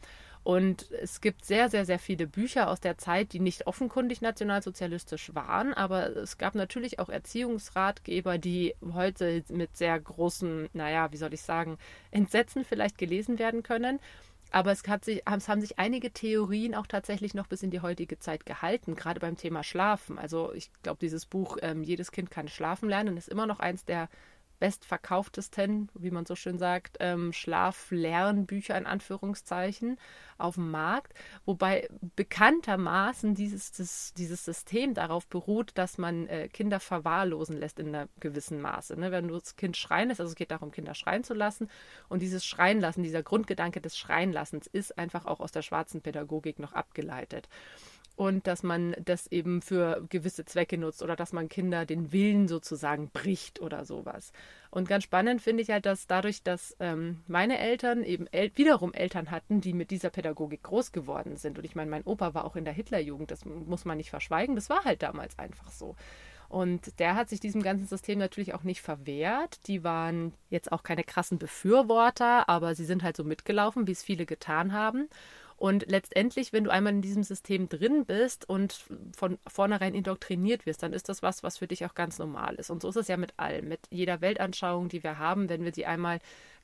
Und 0.47 0.89
es 0.93 1.19
gibt 1.19 1.43
sehr, 1.43 1.69
sehr, 1.69 1.85
sehr 1.85 1.99
viele 1.99 2.25
Bücher 2.25 2.69
aus 2.69 2.79
der 2.79 2.97
Zeit, 2.97 3.33
die 3.33 3.41
nicht 3.41 3.67
offenkundig 3.67 4.21
nationalsozialistisch 4.21 5.35
waren, 5.35 5.73
aber 5.73 6.15
es 6.15 6.37
gab 6.37 6.55
natürlich 6.55 6.99
auch 6.99 7.09
Erziehungsratgeber, 7.09 8.37
die 8.37 8.73
heute 8.93 9.43
mit 9.49 9.75
sehr 9.75 9.99
großen, 9.99 10.69
naja, 10.71 11.11
wie 11.11 11.17
soll 11.17 11.33
ich 11.33 11.41
sagen, 11.41 11.77
Entsetzen 12.11 12.63
vielleicht 12.63 12.97
gelesen 12.97 13.39
werden 13.39 13.61
können. 13.61 13.99
Aber 14.49 14.71
es, 14.71 14.83
sich, 15.03 15.23
es, 15.25 15.49
haben 15.49 15.59
sich 15.59 15.79
einige 15.79 16.11
Theorien 16.13 16.75
auch 16.75 16.87
tatsächlich 16.87 17.33
noch 17.33 17.47
bis 17.47 17.61
in 17.61 17.69
die 17.69 17.81
heutige 17.81 18.17
Zeit 18.17 18.45
gehalten, 18.45 18.95
gerade 18.95 19.19
beim 19.19 19.35
Thema 19.35 19.65
Schlafen. 19.65 20.17
Also 20.17 20.53
ich 20.53 20.71
glaube, 20.81 20.99
dieses 21.01 21.25
Buch 21.25 21.57
ähm, 21.61 21.83
Jedes 21.83 22.13
Kind 22.13 22.31
kann 22.31 22.47
schlafen 22.47 22.87
lernen 22.87 23.17
ist 23.17 23.27
immer 23.27 23.47
noch 23.47 23.59
eins 23.59 23.83
der 23.83 24.07
bestverkauftesten, 24.59 25.89
wie 25.93 26.11
man 26.11 26.25
so 26.25 26.35
schön 26.35 26.57
sagt, 26.57 26.97
ähm, 26.99 27.33
Schlaflernbücher 27.33 28.77
in 28.77 28.85
Anführungszeichen 28.85 29.97
auf 30.37 30.55
dem 30.55 30.71
Markt, 30.71 31.13
wobei 31.45 31.87
bekanntermaßen 32.15 33.35
dieses, 33.35 33.71
das, 33.71 34.13
dieses 34.15 34.45
System 34.45 34.93
darauf 34.93 35.27
beruht, 35.27 35.71
dass 35.75 35.97
man 35.97 36.27
äh, 36.27 36.47
Kinder 36.47 36.79
verwahrlosen 36.79 37.57
lässt 37.57 37.79
in 37.79 37.89
einer 37.89 38.07
gewissen 38.19 38.61
Maße. 38.61 38.99
Ne? 38.99 39.11
Wenn 39.11 39.27
du 39.27 39.39
das 39.39 39.55
Kind 39.55 39.77
schreien 39.77 40.09
lässt, 40.09 40.21
also 40.21 40.31
es 40.31 40.35
geht 40.35 40.51
darum, 40.51 40.71
Kinder 40.71 40.93
schreien 40.93 41.23
zu 41.23 41.33
lassen 41.33 41.69
und 42.09 42.21
dieses 42.21 42.45
Schreien 42.45 42.79
lassen, 42.79 43.03
dieser 43.03 43.23
Grundgedanke 43.23 43.81
des 43.81 43.97
Schreienlassens 43.97 44.67
ist 44.67 44.97
einfach 44.97 45.25
auch 45.25 45.39
aus 45.39 45.51
der 45.51 45.61
schwarzen 45.61 46.01
Pädagogik 46.01 46.59
noch 46.59 46.73
abgeleitet 46.73 47.49
und 48.17 48.47
dass 48.47 48.63
man 48.63 48.95
das 49.05 49.27
eben 49.27 49.61
für 49.61 50.03
gewisse 50.09 50.43
Zwecke 50.43 50.79
nutzt 50.79 51.03
oder 51.03 51.15
dass 51.15 51.33
man 51.33 51.49
Kinder 51.49 51.85
den 51.85 52.11
Willen 52.11 52.47
sozusagen 52.47 53.09
bricht 53.11 53.61
oder 53.61 53.85
sowas. 53.85 54.33
Und 54.71 54.89
ganz 54.89 55.03
spannend 55.03 55.39
finde 55.39 55.61
ich 55.61 55.69
halt, 55.69 55.85
dass 55.85 56.07
dadurch, 56.07 56.41
dass 56.41 56.75
ähm, 56.79 57.21
meine 57.27 57.59
Eltern 57.59 58.03
eben 58.03 58.25
el 58.31 58.51
wiederum 58.55 58.91
Eltern 58.91 59.29
hatten, 59.29 59.61
die 59.61 59.71
mit 59.71 59.91
dieser 59.91 60.09
Pädagogik 60.09 60.63
groß 60.63 60.91
geworden 60.91 61.37
sind. 61.37 61.59
Und 61.59 61.63
ich 61.63 61.75
meine, 61.75 61.91
mein 61.91 62.03
Opa 62.03 62.33
war 62.33 62.45
auch 62.45 62.55
in 62.55 62.65
der 62.65 62.73
Hitlerjugend, 62.73 63.29
das 63.29 63.45
muss 63.45 63.85
man 63.85 63.97
nicht 63.97 64.09
verschweigen, 64.09 64.55
das 64.55 64.71
war 64.71 64.83
halt 64.83 65.03
damals 65.03 65.37
einfach 65.37 65.69
so. 65.69 65.95
Und 66.49 66.97
der 66.99 67.13
hat 67.13 67.29
sich 67.29 67.39
diesem 67.39 67.61
ganzen 67.61 67.87
System 67.87 68.17
natürlich 68.17 68.55
auch 68.55 68.63
nicht 68.63 68.81
verwehrt. 68.81 69.59
Die 69.67 69.83
waren 69.83 70.33
jetzt 70.49 70.71
auch 70.71 70.81
keine 70.81 71.03
krassen 71.03 71.37
Befürworter, 71.37 72.49
aber 72.49 72.73
sie 72.73 72.85
sind 72.85 73.03
halt 73.03 73.17
so 73.17 73.23
mitgelaufen, 73.23 73.85
wie 73.85 73.91
es 73.91 74.01
viele 74.01 74.25
getan 74.25 74.73
haben. 74.73 75.07
Und 75.57 75.89
letztendlich, 75.89 76.53
wenn 76.53 76.63
du 76.63 76.71
einmal 76.71 76.93
in 76.93 77.01
diesem 77.01 77.23
System 77.23 77.67
drin 77.67 78.05
bist 78.05 78.47
und 78.47 78.85
von 79.15 79.39
vornherein 79.47 79.95
indoktriniert 79.95 80.67
wirst, 80.67 80.83
dann 80.83 80.93
ist 80.93 81.09
das 81.09 81.23
was, 81.23 81.41
was 81.41 81.57
für 81.57 81.67
dich 81.67 81.83
auch 81.83 81.95
ganz 81.95 82.19
normal 82.19 82.55
ist. 82.55 82.69
Und 82.69 82.83
so 82.83 82.89
ist 82.89 82.95
es 82.95 83.07
ja 83.07 83.17
mit 83.17 83.33
allem, 83.37 83.67
mit 83.67 83.79
jeder 83.89 84.21
Weltanschauung, 84.21 84.87
die 84.87 85.03
wir 85.03 85.17
haben, 85.17 85.49
wenn 85.49 85.65
wir 85.65 85.73
sie 85.73 85.87
einmal 85.87 86.19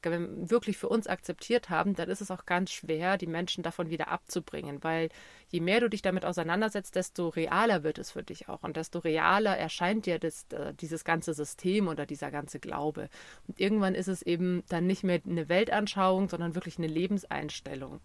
wirklich 0.06 0.78
für 0.78 0.90
uns 0.90 1.08
akzeptiert 1.08 1.70
haben, 1.70 1.96
dann 1.96 2.10
ist 2.10 2.22
es 2.22 2.30
auch 2.30 2.46
ganz 2.46 2.72
schwer, 2.72 3.18
die 3.18 3.26
Menschen 3.26 3.64
davon 3.64 3.90
wieder 3.90 4.10
abzubringen, 4.10 4.84
weil 4.84 5.10
je 5.48 5.62
mehr 5.62 5.80
du 5.80 5.90
dich 5.90 6.02
damit 6.02 6.26
auseinandersetzt, 6.26 6.96
desto 6.96 7.30
realer 7.30 7.84
wird 7.84 8.00
es 8.00 8.12
für 8.12 8.22
dich 8.22 8.50
auch 8.50 8.64
und 8.64 8.76
desto 8.76 9.00
realer 9.00 9.58
erscheint 9.58 10.06
dir 10.06 10.20
das, 10.20 10.46
äh, 10.52 10.74
dieses 10.74 11.06
ganze 11.06 11.34
System 11.34 11.88
oder 11.88 12.06
dieser 12.06 12.32
ganze 12.32 12.60
Glaube. 12.60 13.10
Und 13.48 13.60
irgendwann 13.60 13.96
ist 13.96 14.10
es 14.10 14.22
eben 14.22 14.64
dann 14.68 14.88
nicht 14.88 15.04
mehr 15.04 15.22
eine 15.26 15.48
Weltanschauung, 15.48 16.28
sondern 16.28 16.54
wirklich 16.54 16.78
eine 16.78 16.88
Lebenseinstellung. 16.88 18.02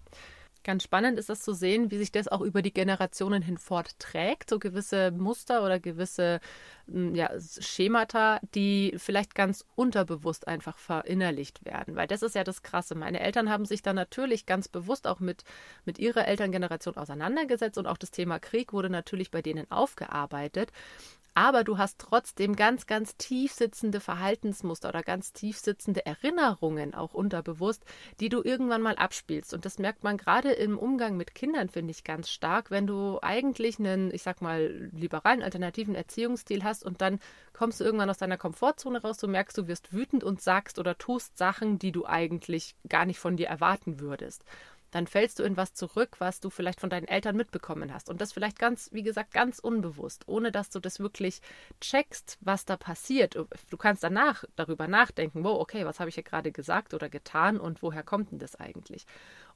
Ganz 0.65 0.83
spannend 0.83 1.19
ist 1.19 1.29
das 1.29 1.41
zu 1.41 1.53
sehen, 1.53 1.91
wie 1.91 1.99
sich 1.99 2.13
das 2.13 2.29
auch 2.29 2.41
über 2.41 2.63
die 2.63 2.73
Generationen 2.73 3.43
hinfort 3.43 3.99
trägt. 3.99 4.51
So 4.51 4.59
gewisse 4.59 5.11
Muster 5.13 5.65
oder 5.65 5.81
gewisse 5.81 6.41
hm, 6.87 7.15
ja, 7.15 7.31
Schemata, 7.39 8.41
die 8.55 8.95
vielleicht 8.97 9.35
ganz 9.35 9.65
unterbewusst 9.77 10.49
einfach 10.49 10.77
verinnerlicht 10.77 11.65
werden. 11.65 11.97
Weil 11.97 12.07
das 12.07 12.23
ist 12.23 12.35
ja 12.35 12.45
das 12.45 12.63
Krasse. 12.63 12.95
Meine 12.95 13.21
Eltern 13.21 13.51
haben 13.51 13.65
sich 13.65 13.83
da 13.83 13.93
natürlich 13.93 14.47
ganz 14.47 14.69
bewusst 14.69 15.07
auch 15.07 15.21
mit, 15.21 15.45
mit 15.85 15.99
ihrer 15.99 16.27
Elterngeneration 16.27 16.97
auseinandergesetzt 16.97 17.79
und 17.79 17.87
auch 17.87 17.99
das 17.99 18.11
Thema 18.11 18.39
Krieg 18.39 18.73
wurde 18.73 18.91
natürlich 18.91 19.31
bei 19.31 19.43
denen 19.43 19.71
aufgearbeitet 19.71 20.73
aber 21.35 21.65
du 21.65 21.79
hast 21.79 21.99
trotzdem 21.99 22.57
ganz, 22.57 22.87
ganz 22.87 23.17
tief 23.17 23.53
sitzende 23.53 24.01
Verhaltensmuster 24.01 24.89
oder 24.89 25.03
ganz 25.03 25.33
tief 25.33 25.59
sitzende 25.59 26.05
Erinnerungen 26.05 26.95
auch 26.95 27.15
unterbewusst, 27.15 27.85
die 28.21 28.29
du 28.29 28.43
irgendwann 28.43 28.83
mal 28.83 28.97
abspielst. 28.97 29.55
Und 29.55 29.65
das 29.65 29.79
merkt 29.79 30.05
man 30.05 30.17
gerade 30.17 30.51
im 30.53 30.79
Umgang 30.79 31.17
mit 31.17 31.35
Kindern, 31.35 31.69
finde 31.69 31.93
ich, 31.93 32.05
ganz 32.05 32.29
stark, 32.31 32.71
wenn 32.71 32.87
du 32.87 33.19
eigentlich 33.23 33.79
einen, 33.79 34.13
ich 34.13 34.23
sag 34.23 34.43
mal, 34.43 34.91
liberalen, 34.93 35.43
alternativen 35.43 35.95
Erziehungsstil 35.95 36.65
hast 36.65 36.85
und 36.85 37.01
dann 37.01 37.21
kommst 37.53 37.81
du 37.81 37.85
irgendwann 37.85 38.11
aus 38.11 38.19
deiner 38.19 38.37
Komfortzone 38.37 39.03
raus, 39.03 39.19
du 39.19 39.29
merkst, 39.29 39.57
du 39.59 39.69
wirst 39.69 39.93
wütend 39.93 40.25
und 40.25 40.41
sagst 40.41 40.79
oder 40.79 40.99
tust 40.99 41.39
Sachen, 41.39 41.79
die 41.79 41.93
du 41.93 42.07
eigentlich 42.07 42.75
gar 42.89 43.05
nicht 43.05 43.19
von 43.19 43.37
dir 43.37 43.49
erwarten 43.49 44.01
würdest 44.01 44.45
dann 44.91 45.07
fällst 45.07 45.39
du 45.39 45.43
in 45.43 45.57
was 45.57 45.75
zurück, 45.75 46.17
was 46.19 46.41
du 46.41 46.51
vielleicht 46.51 46.81
von 46.81 46.91
deinen 46.91 47.09
Eltern 47.09 47.37
mitbekommen 47.37 47.93
hast. 47.93 48.09
Und 48.09 48.21
das 48.21 48.33
vielleicht 48.33 48.59
ganz, 48.59 48.91
wie 48.93 49.03
gesagt, 49.03 49.33
ganz 49.33 49.59
unbewusst, 49.59 50.27
ohne 50.27 50.51
dass 50.53 50.71
du 50.71 50.81
das 50.81 51.01
wirklich 51.01 51.41
checkst, 51.81 52.39
was 52.41 52.65
da 52.65 52.77
passiert. 52.77 53.35
Du 53.35 53.77
kannst 53.77 54.03
danach 54.03 54.45
darüber 54.57 54.89
nachdenken, 54.89 55.45
wow, 55.45 55.61
okay, 55.61 55.85
was 55.85 56.01
habe 56.01 56.09
ich 56.09 56.15
hier 56.15 56.25
gerade 56.25 56.53
gesagt 56.53 56.95
oder 56.95 57.09
getan 57.09 57.59
und 57.59 57.83
woher 57.83 58.03
kommt 58.03 58.33
denn 58.33 58.39
das 58.39 58.57
eigentlich? 58.57 59.07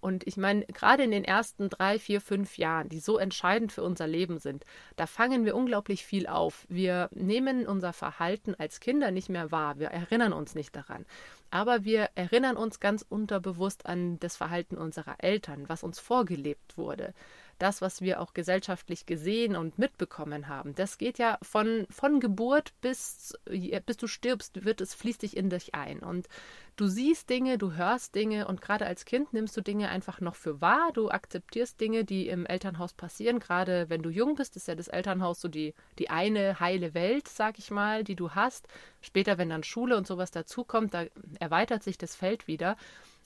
Und 0.02 0.26
ich 0.26 0.37
meine, 0.37 0.66
gerade 0.66 1.04
in 1.04 1.12
den 1.12 1.23
ersten 1.23 1.71
drei, 1.71 1.97
vier, 1.97 2.21
fünf 2.21 2.59
Jahren, 2.59 2.88
die 2.88 2.99
so 2.99 3.18
entscheidend 3.18 3.71
für 3.71 3.85
unser 3.85 4.09
Leben 4.09 4.40
sind, 4.40 4.64
da 4.97 5.06
fangen 5.06 5.44
wir 5.44 5.54
unglaublich 5.54 6.04
viel 6.04 6.26
auf. 6.26 6.66
Wir 6.68 7.09
nehmen 7.12 7.68
unser 7.68 7.92
Verhalten 7.92 8.56
als 8.56 8.80
Kinder 8.80 9.12
nicht 9.12 9.28
mehr 9.28 9.52
wahr. 9.52 9.78
Wir 9.78 9.88
erinnern 9.90 10.32
uns 10.32 10.56
nicht 10.56 10.75
daran. 10.75 11.06
Aber 11.52 11.85
wir 11.85 12.11
erinnern 12.16 12.56
uns 12.56 12.80
ganz 12.80 13.06
unterbewusst 13.09 13.87
an 13.87 14.18
das 14.18 14.37
Verhalten 14.37 14.76
unserer 14.76 15.23
Eltern, 15.23 15.68
was 15.68 15.85
uns 15.85 16.00
vorgelebt 16.00 16.76
wurde 16.76 17.14
das, 17.62 17.81
was 17.81 18.00
wir 18.00 18.21
auch 18.21 18.35
gesellschaftlich 18.35 19.07
gesehen 19.07 19.54
und 19.54 19.78
mitbekommen 19.78 20.49
haben, 20.49 20.75
das 20.75 20.99
geht 20.99 21.19
ja 21.19 21.38
von, 21.42 21.87
von 21.90 22.19
Geburt 22.19 22.73
bis, 22.81 23.38
bis 23.87 23.97
du 23.97 24.09
stirbst, 24.09 24.64
wird 24.64 24.81
es 24.81 24.95
fließt 24.95 25.23
dich 25.23 25.37
in 25.37 25.49
dich 25.49 25.73
ein. 25.75 26.00
Und 26.00 26.28
du 26.75 26.88
siehst 26.88 27.31
Dinge, 27.31 27.59
du 27.59 27.75
hörst 27.75 28.16
Dinge 28.16 28.49
und 28.49 28.61
gerade 28.61 28.85
als 28.87 29.04
Kind 29.04 29.33
nimmst 29.33 29.57
du 29.57 29.61
Dinge 29.61 29.90
einfach 29.90 30.21
noch 30.21 30.35
für 30.35 30.61
wahr. 30.61 30.90
Du 30.92 31.09
akzeptierst 31.11 31.81
Dinge, 31.81 32.04
die 32.04 32.26
im 32.28 32.47
Elternhaus 32.47 32.95
passieren. 32.95 33.38
Gerade 33.38 33.88
wenn 33.88 34.02
du 34.02 34.11
jung 34.11 34.35
bist, 34.35 34.57
ist 34.57 34.66
ja 34.66 34.75
das 34.75 34.88
Elternhaus 34.88 35.40
so 35.40 35.47
die, 35.47 35.73
die 36.00 36.11
eine 36.11 36.59
heile 36.59 36.95
Welt, 36.95 37.28
sag 37.28 37.61
ich 37.61 37.71
mal, 37.71 38.02
die 38.02 38.16
du 38.16 38.33
hast. 38.33 38.66
Später, 39.00 39.38
wenn 39.38 39.50
dann 39.50 39.62
Schule 39.62 39.97
und 39.97 40.07
sowas 40.09 40.33
dazukommt, 40.33 40.95
da 40.95 41.04
erweitert 41.38 41.85
sich 41.85 41.97
das 41.97 42.16
Feld 42.16 42.49
wieder 42.49 42.76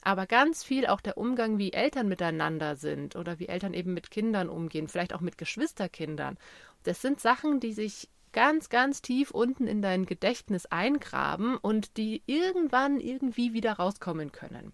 aber 0.02 0.26
ganz 0.26 0.62
viel 0.62 0.86
auch 0.86 1.00
der 1.00 1.18
Umgang, 1.18 1.58
wie 1.58 1.72
Eltern 1.72 2.08
miteinander 2.08 2.76
sind 2.76 3.16
oder 3.16 3.38
wie 3.38 3.48
Eltern 3.48 3.74
eben 3.74 3.94
mit 3.94 4.10
Kindern 4.10 4.48
umgehen, 4.48 4.88
vielleicht 4.88 5.14
auch 5.14 5.20
mit 5.20 5.38
Geschwisterkindern. 5.38 6.38
Das 6.84 7.02
sind 7.02 7.20
Sachen, 7.20 7.60
die 7.60 7.72
sich 7.72 8.08
ganz, 8.32 8.68
ganz 8.68 9.02
tief 9.02 9.30
unten 9.30 9.66
in 9.66 9.82
dein 9.82 10.06
Gedächtnis 10.06 10.66
eingraben 10.66 11.56
und 11.56 11.96
die 11.96 12.22
irgendwann 12.26 13.00
irgendwie 13.00 13.52
wieder 13.52 13.72
rauskommen 13.72 14.30
können. 14.30 14.72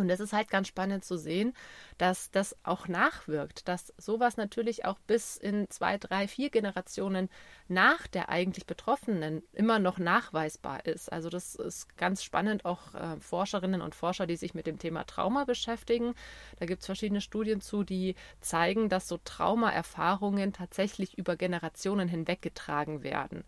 Und 0.00 0.10
es 0.10 0.20
ist 0.20 0.32
halt 0.32 0.50
ganz 0.50 0.68
spannend 0.68 1.04
zu 1.04 1.16
sehen, 1.16 1.52
dass 1.98 2.30
das 2.30 2.56
auch 2.64 2.88
nachwirkt, 2.88 3.68
dass 3.68 3.92
sowas 3.98 4.36
natürlich 4.36 4.84
auch 4.86 4.98
bis 5.06 5.36
in 5.36 5.68
zwei, 5.68 5.98
drei, 5.98 6.26
vier 6.26 6.50
Generationen 6.50 7.28
nach 7.68 8.06
der 8.06 8.30
eigentlich 8.30 8.66
Betroffenen 8.66 9.42
immer 9.52 9.78
noch 9.78 9.98
nachweisbar 9.98 10.86
ist. 10.86 11.12
Also 11.12 11.28
das 11.28 11.54
ist 11.54 11.96
ganz 11.98 12.24
spannend, 12.24 12.64
auch 12.64 12.94
äh, 12.94 13.20
Forscherinnen 13.20 13.82
und 13.82 13.94
Forscher, 13.94 14.26
die 14.26 14.36
sich 14.36 14.54
mit 14.54 14.66
dem 14.66 14.78
Thema 14.78 15.04
Trauma 15.04 15.44
beschäftigen. 15.44 16.14
Da 16.58 16.66
gibt 16.66 16.80
es 16.80 16.86
verschiedene 16.86 17.20
Studien 17.20 17.60
zu, 17.60 17.84
die 17.84 18.14
zeigen, 18.40 18.88
dass 18.88 19.06
so 19.06 19.18
Traumaerfahrungen 19.22 20.52
tatsächlich 20.52 21.18
über 21.18 21.36
Generationen 21.36 22.08
hinweggetragen 22.08 23.02
werden 23.02 23.44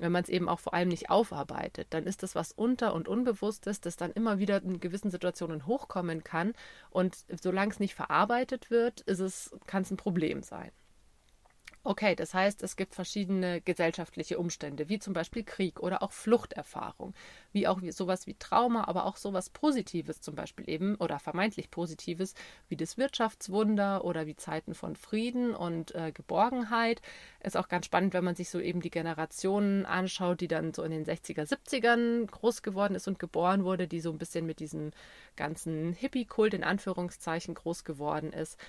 wenn 0.00 0.12
man 0.12 0.22
es 0.22 0.28
eben 0.28 0.48
auch 0.48 0.60
vor 0.60 0.74
allem 0.74 0.88
nicht 0.88 1.10
aufarbeitet, 1.10 1.88
dann 1.90 2.04
ist 2.04 2.22
das 2.22 2.34
was 2.34 2.52
unter- 2.52 2.94
und 2.94 3.08
unbewusstes, 3.08 3.80
das 3.80 3.96
dann 3.96 4.12
immer 4.12 4.38
wieder 4.38 4.62
in 4.62 4.80
gewissen 4.80 5.10
Situationen 5.10 5.66
hochkommen 5.66 6.24
kann. 6.24 6.54
Und 6.90 7.16
solange 7.40 7.72
es 7.72 7.80
nicht 7.80 7.94
verarbeitet 7.94 8.70
wird, 8.70 9.02
ist 9.02 9.20
es, 9.20 9.50
kann 9.66 9.82
es 9.82 9.90
ein 9.90 9.96
Problem 9.96 10.42
sein. 10.42 10.70
Okay, 11.90 12.14
das 12.14 12.34
heißt, 12.34 12.62
es 12.62 12.76
gibt 12.76 12.94
verschiedene 12.94 13.60
gesellschaftliche 13.60 14.38
Umstände, 14.38 14.88
wie 14.88 15.00
zum 15.00 15.12
Beispiel 15.12 15.42
Krieg 15.42 15.80
oder 15.80 16.04
auch 16.04 16.12
Fluchterfahrung, 16.12 17.14
wie 17.50 17.66
auch 17.66 17.80
sowas 17.90 18.28
wie 18.28 18.34
Trauma, 18.34 18.86
aber 18.86 19.06
auch 19.06 19.16
sowas 19.16 19.50
Positives 19.50 20.20
zum 20.20 20.36
Beispiel 20.36 20.70
eben 20.70 20.94
oder 20.94 21.18
vermeintlich 21.18 21.68
Positives 21.68 22.34
wie 22.68 22.76
das 22.76 22.96
Wirtschaftswunder 22.96 24.04
oder 24.04 24.28
wie 24.28 24.36
Zeiten 24.36 24.74
von 24.74 24.94
Frieden 24.94 25.52
und 25.52 25.92
äh, 25.96 26.12
Geborgenheit. 26.12 27.02
Ist 27.42 27.56
auch 27.56 27.66
ganz 27.66 27.86
spannend, 27.86 28.14
wenn 28.14 28.22
man 28.22 28.36
sich 28.36 28.50
so 28.50 28.60
eben 28.60 28.80
die 28.80 28.90
Generationen 28.92 29.84
anschaut, 29.84 30.42
die 30.42 30.46
dann 30.46 30.72
so 30.72 30.84
in 30.84 30.92
den 30.92 31.04
60er, 31.04 31.42
70ern 31.42 32.26
groß 32.26 32.62
geworden 32.62 32.94
ist 32.94 33.08
und 33.08 33.18
geboren 33.18 33.64
wurde, 33.64 33.88
die 33.88 34.00
so 34.00 34.12
ein 34.12 34.18
bisschen 34.18 34.46
mit 34.46 34.60
diesem 34.60 34.92
ganzen 35.34 35.94
Hippie-Kult 35.94 36.54
in 36.54 36.62
Anführungszeichen 36.62 37.54
groß 37.54 37.82
geworden 37.82 38.32
ist. 38.32 38.60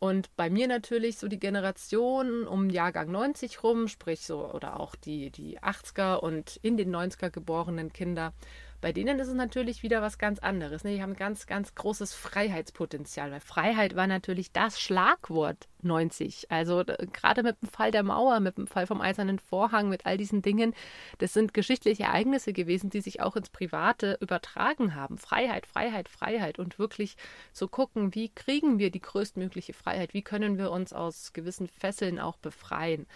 Und 0.00 0.34
bei 0.34 0.48
mir 0.48 0.66
natürlich 0.66 1.18
so 1.18 1.28
die 1.28 1.38
Generation 1.38 2.46
um 2.46 2.70
Jahrgang 2.70 3.10
90 3.10 3.62
rum, 3.62 3.86
sprich 3.86 4.24
so, 4.24 4.50
oder 4.50 4.80
auch 4.80 4.96
die, 4.96 5.30
die 5.30 5.60
80er 5.60 6.16
und 6.16 6.56
in 6.62 6.78
den 6.78 6.94
90er 6.94 7.28
geborenen 7.28 7.92
Kinder, 7.92 8.32
bei 8.80 8.92
denen 8.92 9.18
ist 9.18 9.28
es 9.28 9.34
natürlich 9.34 9.82
wieder 9.82 10.00
was 10.00 10.18
ganz 10.18 10.38
anderes. 10.38 10.84
Ne? 10.84 10.94
Die 10.94 11.02
haben 11.02 11.14
ganz, 11.14 11.46
ganz 11.46 11.74
großes 11.74 12.14
Freiheitspotenzial, 12.14 13.30
weil 13.30 13.40
Freiheit 13.40 13.94
war 13.94 14.06
natürlich 14.06 14.52
das 14.52 14.80
Schlagwort 14.80 15.68
90. 15.82 16.50
Also 16.50 16.84
gerade 17.12 17.42
mit 17.42 17.60
dem 17.60 17.68
Fall 17.68 17.90
der 17.90 18.02
Mauer, 18.02 18.40
mit 18.40 18.56
dem 18.56 18.66
Fall 18.66 18.86
vom 18.86 19.00
Eisernen 19.00 19.38
Vorhang, 19.38 19.88
mit 19.88 20.06
all 20.06 20.16
diesen 20.16 20.42
Dingen, 20.42 20.74
das 21.18 21.34
sind 21.34 21.52
geschichtliche 21.52 22.04
Ereignisse 22.04 22.52
gewesen, 22.52 22.90
die 22.90 23.00
sich 23.00 23.20
auch 23.20 23.36
ins 23.36 23.50
Private 23.50 24.16
übertragen 24.20 24.94
haben. 24.94 25.18
Freiheit, 25.18 25.66
Freiheit, 25.66 26.08
Freiheit 26.08 26.58
und 26.58 26.78
wirklich 26.78 27.16
zu 27.52 27.68
gucken, 27.68 28.14
wie 28.14 28.30
kriegen 28.30 28.78
wir 28.78 28.90
die 28.90 29.00
größtmögliche 29.00 29.74
Freiheit, 29.74 30.14
wie 30.14 30.22
können 30.22 30.56
wir 30.56 30.70
uns 30.70 30.92
aus 30.92 31.32
gewissen 31.32 31.68
Fesseln 31.68 32.18
auch 32.18 32.38
befreien. 32.38 33.06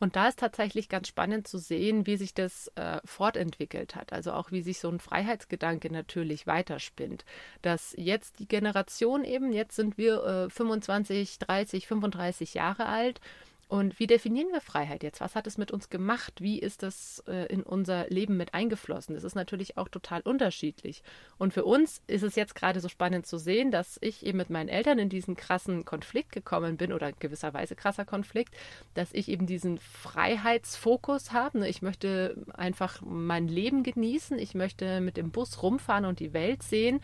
Und 0.00 0.16
da 0.16 0.28
ist 0.28 0.38
tatsächlich 0.38 0.88
ganz 0.88 1.08
spannend 1.08 1.46
zu 1.46 1.58
sehen, 1.58 2.06
wie 2.06 2.16
sich 2.16 2.34
das 2.34 2.68
äh, 2.74 3.00
fortentwickelt 3.04 3.94
hat. 3.94 4.12
Also 4.12 4.32
auch 4.32 4.50
wie 4.50 4.62
sich 4.62 4.80
so 4.80 4.88
ein 4.88 4.98
Freiheitsgedanke 4.98 5.92
natürlich 5.92 6.46
weiterspinnt. 6.46 7.24
Dass 7.60 7.94
jetzt 7.96 8.38
die 8.38 8.48
Generation 8.48 9.24
eben, 9.24 9.52
jetzt 9.52 9.76
sind 9.76 9.98
wir 9.98 10.24
äh, 10.24 10.50
25, 10.50 11.38
30, 11.38 11.86
35 11.86 12.54
Jahre 12.54 12.86
alt 12.86 13.20
und 13.70 14.00
wie 14.00 14.08
definieren 14.08 14.48
wir 14.50 14.60
Freiheit 14.60 15.04
jetzt? 15.04 15.20
Was 15.20 15.36
hat 15.36 15.46
es 15.46 15.56
mit 15.56 15.70
uns 15.70 15.90
gemacht? 15.90 16.40
Wie 16.40 16.58
ist 16.58 16.82
das 16.82 17.22
äh, 17.28 17.46
in 17.46 17.62
unser 17.62 18.08
Leben 18.08 18.36
mit 18.36 18.52
eingeflossen? 18.52 19.14
Das 19.14 19.22
ist 19.22 19.36
natürlich 19.36 19.78
auch 19.78 19.86
total 19.86 20.22
unterschiedlich. 20.22 21.04
Und 21.38 21.54
für 21.54 21.64
uns 21.64 22.02
ist 22.08 22.24
es 22.24 22.34
jetzt 22.34 22.56
gerade 22.56 22.80
so 22.80 22.88
spannend 22.88 23.26
zu 23.26 23.38
sehen, 23.38 23.70
dass 23.70 23.96
ich 24.00 24.26
eben 24.26 24.38
mit 24.38 24.50
meinen 24.50 24.68
Eltern 24.68 24.98
in 24.98 25.08
diesen 25.08 25.36
krassen 25.36 25.84
Konflikt 25.84 26.32
gekommen 26.32 26.78
bin 26.78 26.92
oder 26.92 27.12
gewisserweise 27.12 27.76
krasser 27.76 28.04
Konflikt, 28.04 28.56
dass 28.94 29.12
ich 29.12 29.28
eben 29.28 29.46
diesen 29.46 29.78
Freiheitsfokus 29.78 31.30
habe. 31.30 31.68
Ich 31.68 31.80
möchte 31.80 32.44
einfach 32.52 33.00
mein 33.02 33.46
Leben 33.46 33.84
genießen. 33.84 34.36
Ich 34.40 34.56
möchte 34.56 35.00
mit 35.00 35.16
dem 35.16 35.30
Bus 35.30 35.62
rumfahren 35.62 36.06
und 36.06 36.18
die 36.18 36.32
Welt 36.32 36.64
sehen 36.64 37.00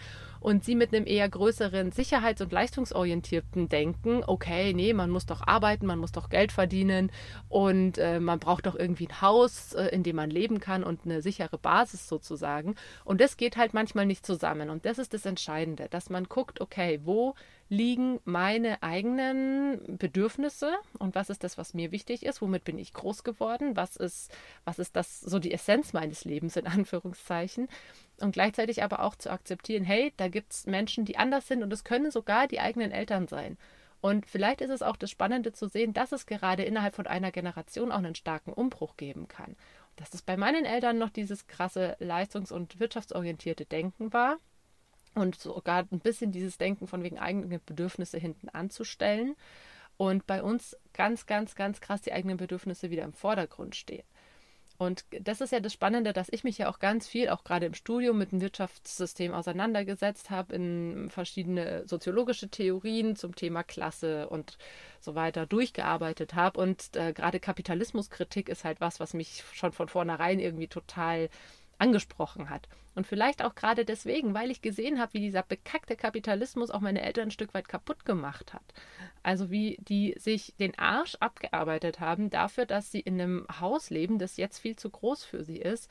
und 0.47 0.63
sie 0.63 0.77
mit 0.77 0.95
einem 0.95 1.09
eher 1.09 1.29
größeren 1.29 1.91
sicherheits- 1.91 2.41
und 2.41 2.53
leistungsorientierten 2.53 3.69
Denken, 3.69 4.23
okay, 4.25 4.75
nee, 4.75 4.93
man 4.93 5.11
muss 5.11 5.27
doch 5.27 5.45
arbeiten, 5.45 5.87
man 5.87 5.99
muss 5.99 6.13
doch 6.13 6.29
Geld 6.29 6.53
verdienen 6.53 7.11
und 7.49 7.99
äh, 7.99 8.21
man 8.21 8.39
braucht 8.39 8.67
doch 8.67 8.77
irgendwie 8.77 9.09
ein 9.09 9.21
Haus, 9.21 9.73
äh, 9.73 9.87
in 9.87 10.05
dem 10.05 10.15
man 10.15 10.31
leben 10.31 10.61
kann 10.61 10.85
und 10.85 11.01
eine 11.05 11.21
sichere 11.21 11.59
Basis 11.59 12.07
sozusagen. 12.07 12.77
Und 13.05 13.21
das 13.21 13.37
geht 13.37 13.57
halt 13.57 13.75
manchmal 13.75 14.07
nicht 14.07 14.25
zusammen. 14.25 14.71
Und 14.71 14.87
das 14.87 15.01
ist 15.01 15.15
das 15.15 15.27
Entscheidende, 15.27 15.89
dass 15.91 16.11
man 16.11 16.29
guckt, 16.29 16.61
okay, 16.61 17.01
wo 17.03 17.35
liegen 17.69 18.21
meine 18.25 18.83
eigenen 18.83 19.99
Bedürfnisse 19.99 20.73
und 20.99 21.15
was 21.15 21.31
ist 21.31 21.43
das, 21.43 21.59
was 21.59 21.75
mir 21.75 21.91
wichtig 21.91 22.25
ist, 22.25 22.41
womit 22.41 22.65
bin 22.65 22.79
ich 22.79 22.93
groß 22.93 23.25
geworden, 23.25 23.77
was 23.77 23.97
ist, 23.97 24.33
was 24.65 24.79
ist 24.79 24.95
das, 24.95 25.21
so 25.21 25.39
die 25.39 25.53
Essenz 25.53 25.93
meines 25.93 26.25
Lebens 26.25 26.57
in 26.57 26.67
Anführungszeichen 26.67 27.69
und 28.21 28.33
gleichzeitig 28.33 28.83
aber 28.83 29.01
auch 29.03 29.17
zu 29.17 29.31
akzeptieren, 29.31 29.85
hey, 29.85 30.13
da 30.17 30.29
gibt 30.29 30.53
es 30.53 30.67
Menschen, 30.67 31.05
die 31.05 31.17
anders 31.17 31.49
sind 31.49 31.63
und 31.63 31.73
es 31.73 31.83
können 31.83 32.11
sogar 32.11 32.47
die 32.47 32.61
eigenen 32.61 32.93
Eltern 32.93 33.27
sein. 33.27 33.59
Und 34.01 34.27
vielleicht 34.27 34.61
ist 34.61 34.71
es 34.71 34.83
auch 34.83 34.97
das 34.97 35.11
Spannende 35.11 35.53
zu 35.53 35.67
sehen, 35.69 35.93
dass 35.93 36.13
es 36.13 36.27
gerade 36.27 36.63
innerhalb 36.63 36.95
von 36.95 37.09
einer 37.09 37.33
Generation 37.33 37.91
auch 37.91 37.99
einen 37.99 38.15
starken 38.15 38.53
Umbruch 38.53 38.97
geben 38.97 39.27
kann. 39.27 39.57
Dass 39.97 40.15
es 40.15 40.23
bei 40.23 40.37
meinen 40.37 40.65
Eltern 40.65 40.99
noch 40.99 41.11
dieses 41.11 41.49
krasse 41.49 41.97
leistungs- 41.99 42.53
und 42.53 42.79
wirtschaftsorientierte 42.79 43.65
Denken 43.65 44.13
war, 44.13 44.37
und 45.17 45.37
sogar 45.37 45.87
ein 45.91 46.01
bisschen 46.01 46.33
dieses 46.33 46.59
Denken 46.59 46.87
von 46.87 47.03
wegen 47.03 47.19
eigenen 47.19 47.61
Bedürfnisse 47.65 48.19
hinten 48.19 48.49
anzustellen 48.49 49.35
und 49.97 50.27
bei 50.27 50.43
uns 50.43 50.77
ganz, 50.93 51.27
ganz, 51.27 51.55
ganz 51.55 51.81
krass 51.81 52.03
die 52.03 52.13
eigenen 52.13 52.37
Bedürfnisse 52.37 52.91
wieder 52.91 53.05
im 53.05 53.13
Vordergrund 53.13 53.75
stehen. 53.75 54.05
Und 54.79 55.07
das 55.11 55.41
ist 55.41 55.53
ja 55.53 55.61
das 55.61 55.73
Spannende, 55.73 56.13
dass 56.13 56.29
ich 56.29 56.45
mich 56.45 56.59
ja 56.59 56.69
auch 56.69 56.79
ganz 56.79 57.09
viel, 57.09 57.31
auch 57.31 57.45
gerade 57.45 57.65
im 57.65 57.73
Studium, 57.73 58.19
mit 58.19 58.33
dem 58.33 58.43
Wirtschaftssystem 58.43 59.33
auseinandergesetzt 59.33 60.29
habe, 60.29 60.55
in 60.55 61.09
verschiedene 61.09 61.89
soziologische 61.89 62.51
Theorien 62.51 63.17
zum 63.17 63.35
Thema 63.35 63.63
Klasse 63.63 64.29
und 64.29 64.59
so 65.01 65.15
weiter 65.15 65.47
durchgearbeitet 65.47 66.35
habe. 66.35 66.61
Und 66.61 66.95
äh, 66.95 67.15
gerade 67.15 67.41
Kapitalismuskritik 67.41 68.51
ist 68.51 68.65
halt 68.65 68.81
was, 68.83 69.01
was 69.01 69.15
mich 69.15 69.45
schon 69.55 69.73
von 69.73 69.89
vornherein 69.89 70.41
irgendwie 70.41 70.69
total 70.69 71.31
angesprochen 71.79 72.51
hat. 72.51 72.69
Und 72.95 73.07
vielleicht 73.07 73.45
auch 73.45 73.55
gerade 73.55 73.85
deswegen, 73.85 74.33
weil 74.33 74.51
ich 74.51 74.63
gesehen 74.63 74.99
habe, 74.99 75.15
wie 75.15 75.21
dieser 75.21 75.43
bekackte 75.43 75.97
Kapitalismus 75.97 76.71
auch 76.71 76.81
meine 76.81 77.03
Eltern 77.03 77.29
ein 77.29 77.31
Stück 77.31 77.53
weit 77.53 77.69
kaputt 77.69 78.07
gemacht 78.07 78.55
hat. 78.55 78.65
Also 79.23 79.51
wie 79.51 79.77
die 79.81 80.15
sich 80.19 80.55
den 80.59 80.79
Arsch 80.79 81.17
abgearbeitet 81.17 82.01
haben 82.01 82.31
dafür, 82.31 82.65
dass 82.65 82.91
sie 82.91 83.01
in 83.01 83.21
einem 83.21 83.47
Haus 83.61 83.91
leben, 83.91 84.19
das 84.19 84.39
jetzt 84.39 84.59
viel 84.59 84.77
zu 84.77 84.89
groß 84.89 85.25
für 85.25 85.45
sie 85.45 85.59
ist 85.59 85.91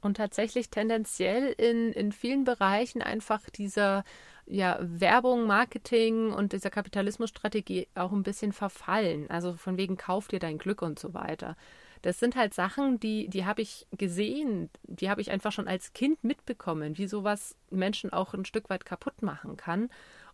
und 0.00 0.16
tatsächlich 0.16 0.70
tendenziell 0.70 1.52
in, 1.58 1.92
in 1.92 2.12
vielen 2.12 2.44
Bereichen 2.44 3.02
einfach 3.02 3.50
dieser 3.50 4.04
ja, 4.46 4.78
Werbung, 4.80 5.46
Marketing 5.46 6.32
und 6.32 6.52
dieser 6.52 6.70
Kapitalismusstrategie 6.70 7.88
auch 7.94 8.12
ein 8.12 8.22
bisschen 8.22 8.52
verfallen. 8.52 9.28
Also 9.28 9.54
von 9.54 9.76
wegen 9.76 9.96
kauf 9.96 10.28
dir 10.28 10.38
dein 10.38 10.58
Glück 10.58 10.82
und 10.82 10.98
so 10.98 11.12
weiter. 11.12 11.56
Das 12.02 12.18
sind 12.18 12.36
halt 12.36 12.54
Sachen, 12.54 13.00
die, 13.00 13.28
die 13.28 13.44
habe 13.44 13.62
ich 13.62 13.86
gesehen, 13.96 14.70
die 14.84 15.10
habe 15.10 15.20
ich 15.20 15.30
einfach 15.30 15.52
schon 15.52 15.68
als 15.68 15.92
Kind 15.92 16.22
mitbekommen, 16.24 16.98
wie 16.98 17.06
sowas 17.06 17.56
Menschen 17.70 18.12
auch 18.12 18.34
ein 18.34 18.44
Stück 18.44 18.70
weit 18.70 18.84
kaputt 18.84 19.22
machen 19.22 19.56
kann. 19.56 19.88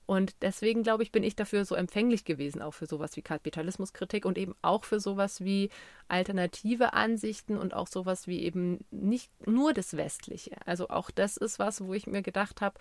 Und 0.06 0.35
deswegen, 0.42 0.82
glaube 0.82 1.02
ich, 1.02 1.12
bin 1.12 1.23
ich 1.23 1.37
dafür 1.37 1.64
so 1.64 1.75
empfänglich 1.75 2.25
gewesen, 2.25 2.61
auch 2.61 2.75
für 2.75 2.87
sowas 2.87 3.16
wie 3.16 3.23
Kapitalismuskritik 3.23 4.25
und 4.25 4.37
eben 4.37 4.54
auch 4.62 4.85
für 4.85 5.00
sowas 5.00 5.42
wie 5.42 5.71
alternative 6.09 6.92
Ansichten 6.92 7.56
und 7.56 7.75
auch 7.75 7.87
sowas 7.87 8.26
wie 8.26 8.42
eben 8.42 8.85
nicht 8.90 9.30
nur 9.47 9.73
das 9.73 9.97
Westliche. 9.97 10.56
Also 10.66 10.88
auch 10.88 11.11
das 11.11 11.37
ist 11.37 11.59
was, 11.59 11.85
wo 11.85 11.94
ich 11.94 12.06
mir 12.06 12.23
gedacht 12.23 12.61
habe, 12.61 12.78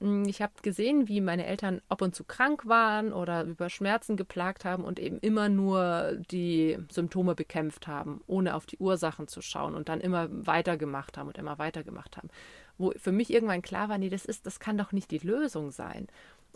hm, 0.00 0.24
ich 0.28 0.42
habe 0.42 0.52
gesehen, 0.62 1.08
wie 1.08 1.20
meine 1.20 1.46
Eltern 1.46 1.80
ab 1.88 2.02
und 2.02 2.14
zu 2.14 2.24
krank 2.24 2.66
waren 2.66 3.12
oder 3.12 3.42
über 3.44 3.68
Schmerzen 3.68 4.16
geplagt 4.16 4.64
haben 4.64 4.84
und 4.84 5.00
eben 5.00 5.18
immer 5.18 5.48
nur 5.48 6.18
die 6.30 6.78
Symptome 6.90 7.34
bekämpft 7.34 7.86
haben, 7.86 8.20
ohne 8.26 8.54
auf 8.54 8.66
die 8.66 8.78
Ursachen 8.78 9.26
zu 9.26 9.42
schauen 9.42 9.74
und 9.74 9.88
dann 9.88 10.00
immer 10.00 10.28
weitergemacht 10.30 11.18
haben 11.18 11.28
und 11.28 11.38
immer 11.38 11.58
weitergemacht 11.58 12.16
haben. 12.16 12.28
Wo 12.76 12.92
für 12.96 13.10
mich 13.10 13.32
irgendwann 13.32 13.62
klar 13.62 13.88
war, 13.88 13.98
nee, 13.98 14.08
das 14.08 14.24
ist, 14.24 14.46
das 14.46 14.60
kann 14.60 14.78
doch 14.78 14.92
nicht 14.92 15.10
die 15.10 15.18
Lösung 15.18 15.72
sein. 15.72 16.06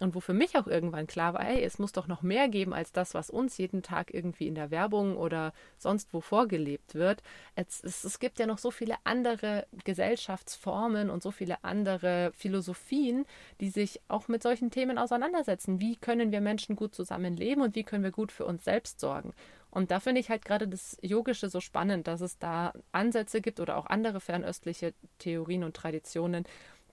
Und 0.02 0.16
wo 0.16 0.20
für 0.20 0.32
mich 0.32 0.58
auch 0.58 0.66
irgendwann 0.66 1.06
klar 1.06 1.32
war, 1.34 1.48
ey, 1.48 1.62
es 1.62 1.78
muss 1.78 1.92
doch 1.92 2.08
noch 2.08 2.22
mehr 2.22 2.48
geben 2.48 2.74
als 2.74 2.90
das, 2.90 3.14
was 3.14 3.30
uns 3.30 3.56
jeden 3.56 3.84
Tag 3.84 4.12
irgendwie 4.12 4.48
in 4.48 4.56
der 4.56 4.72
Werbung 4.72 5.16
oder 5.16 5.52
sonst 5.78 6.12
wo 6.12 6.20
vorgelebt 6.20 6.96
wird. 6.96 7.22
Es, 7.54 7.84
es, 7.84 8.02
es 8.02 8.18
gibt 8.18 8.40
ja 8.40 8.46
noch 8.46 8.58
so 8.58 8.72
viele 8.72 8.96
andere 9.04 9.64
Gesellschaftsformen 9.84 11.08
und 11.08 11.22
so 11.22 11.30
viele 11.30 11.62
andere 11.62 12.32
Philosophien, 12.34 13.26
die 13.60 13.70
sich 13.70 14.00
auch 14.08 14.26
mit 14.26 14.42
solchen 14.42 14.72
Themen 14.72 14.98
auseinandersetzen. 14.98 15.78
Wie 15.78 15.94
können 15.94 16.32
wir 16.32 16.40
Menschen 16.40 16.74
gut 16.74 16.96
zusammenleben 16.96 17.62
und 17.62 17.76
wie 17.76 17.84
können 17.84 18.02
wir 18.02 18.10
gut 18.10 18.32
für 18.32 18.44
uns 18.44 18.64
selbst 18.64 18.98
sorgen? 18.98 19.32
Und 19.70 19.92
da 19.92 20.00
finde 20.00 20.20
ich 20.20 20.30
halt 20.30 20.44
gerade 20.44 20.66
das 20.66 20.98
Yogische 21.00 21.48
so 21.48 21.60
spannend, 21.60 22.08
dass 22.08 22.20
es 22.20 22.38
da 22.38 22.72
Ansätze 22.90 23.40
gibt 23.40 23.60
oder 23.60 23.78
auch 23.78 23.86
andere 23.86 24.20
fernöstliche 24.20 24.94
Theorien 25.18 25.62
und 25.62 25.76
Traditionen, 25.76 26.44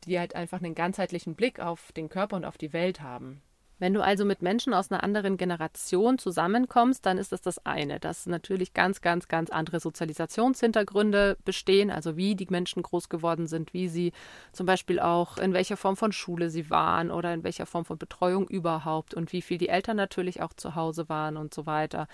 die 0.06 0.20
halt 0.20 0.36
einfach 0.36 0.62
einen 0.62 0.76
ganzheitlichen 0.76 1.36
Blick 1.36 1.60
auf 1.60 1.92
den 1.92 2.10
Körper 2.10 2.36
und 2.36 2.46
auf 2.46 2.58
die 2.58 2.74
Welt 2.74 3.02
haben. 3.02 3.42
Wenn 3.80 3.94
du 3.94 4.04
also 4.04 4.26
mit 4.26 4.42
Menschen 4.42 4.74
aus 4.74 4.92
einer 4.92 5.04
anderen 5.04 5.38
Generation 5.38 6.18
zusammenkommst, 6.18 7.06
dann 7.06 7.18
ist 7.18 7.32
das 7.32 7.42
das 7.42 7.66
eine, 7.66 8.00
dass 8.00 8.28
natürlich 8.28 8.74
ganz, 8.74 9.02
ganz, 9.02 9.30
ganz 9.30 9.50
andere 9.50 9.80
Sozialisationshintergründe 9.80 11.38
bestehen, 11.46 11.90
also 11.90 12.18
wie 12.18 12.36
die 12.36 12.48
Menschen 12.50 12.84
groß 12.84 13.08
geworden 13.08 13.48
sind, 13.48 13.74
wie 13.74 13.88
sie 13.88 14.12
zum 14.52 14.66
Beispiel 14.66 15.00
auch 15.00 15.38
in 15.38 15.54
welcher 15.54 15.78
Form 15.78 15.96
von 15.96 16.12
Schule 16.12 16.50
sie 16.50 16.70
waren 16.70 17.10
oder 17.10 17.34
in 17.34 17.44
welcher 17.44 17.66
Form 17.66 17.86
von 17.86 17.98
Betreuung 17.98 18.48
überhaupt 18.50 19.14
und 19.14 19.32
wie 19.32 19.42
viel 19.42 19.58
die 19.58 19.70
Eltern 19.70 19.96
natürlich 19.96 20.42
auch 20.42 20.54
zu 20.54 20.76
Hause 20.76 21.08
waren 21.08 21.38
und 21.38 21.54
so 21.54 21.66
weiter. 21.66 22.08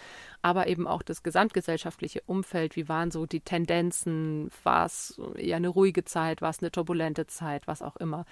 Aber 0.44 0.68
eben 0.68 0.88
auch 0.88 1.02
das 1.02 1.24
gesamtgesellschaftliche 1.24 2.22
Umfeld, 2.28 2.76
wie 2.76 2.88
waren 2.88 3.10
so 3.10 3.26
die 3.26 3.42
Tendenzen, 3.42 4.52
war 4.64 4.86
es 4.86 5.20
eher 5.36 5.58
eine 5.58 5.70
ruhige 5.70 6.06
Zeit, 6.06 6.44
war 6.44 6.52
es 6.52 6.60
eine 6.60 6.72
turbulente 6.72 7.26
Zeit, 7.26 7.66
was 7.66 7.82
auch 7.82 7.96
immer. 7.98 8.26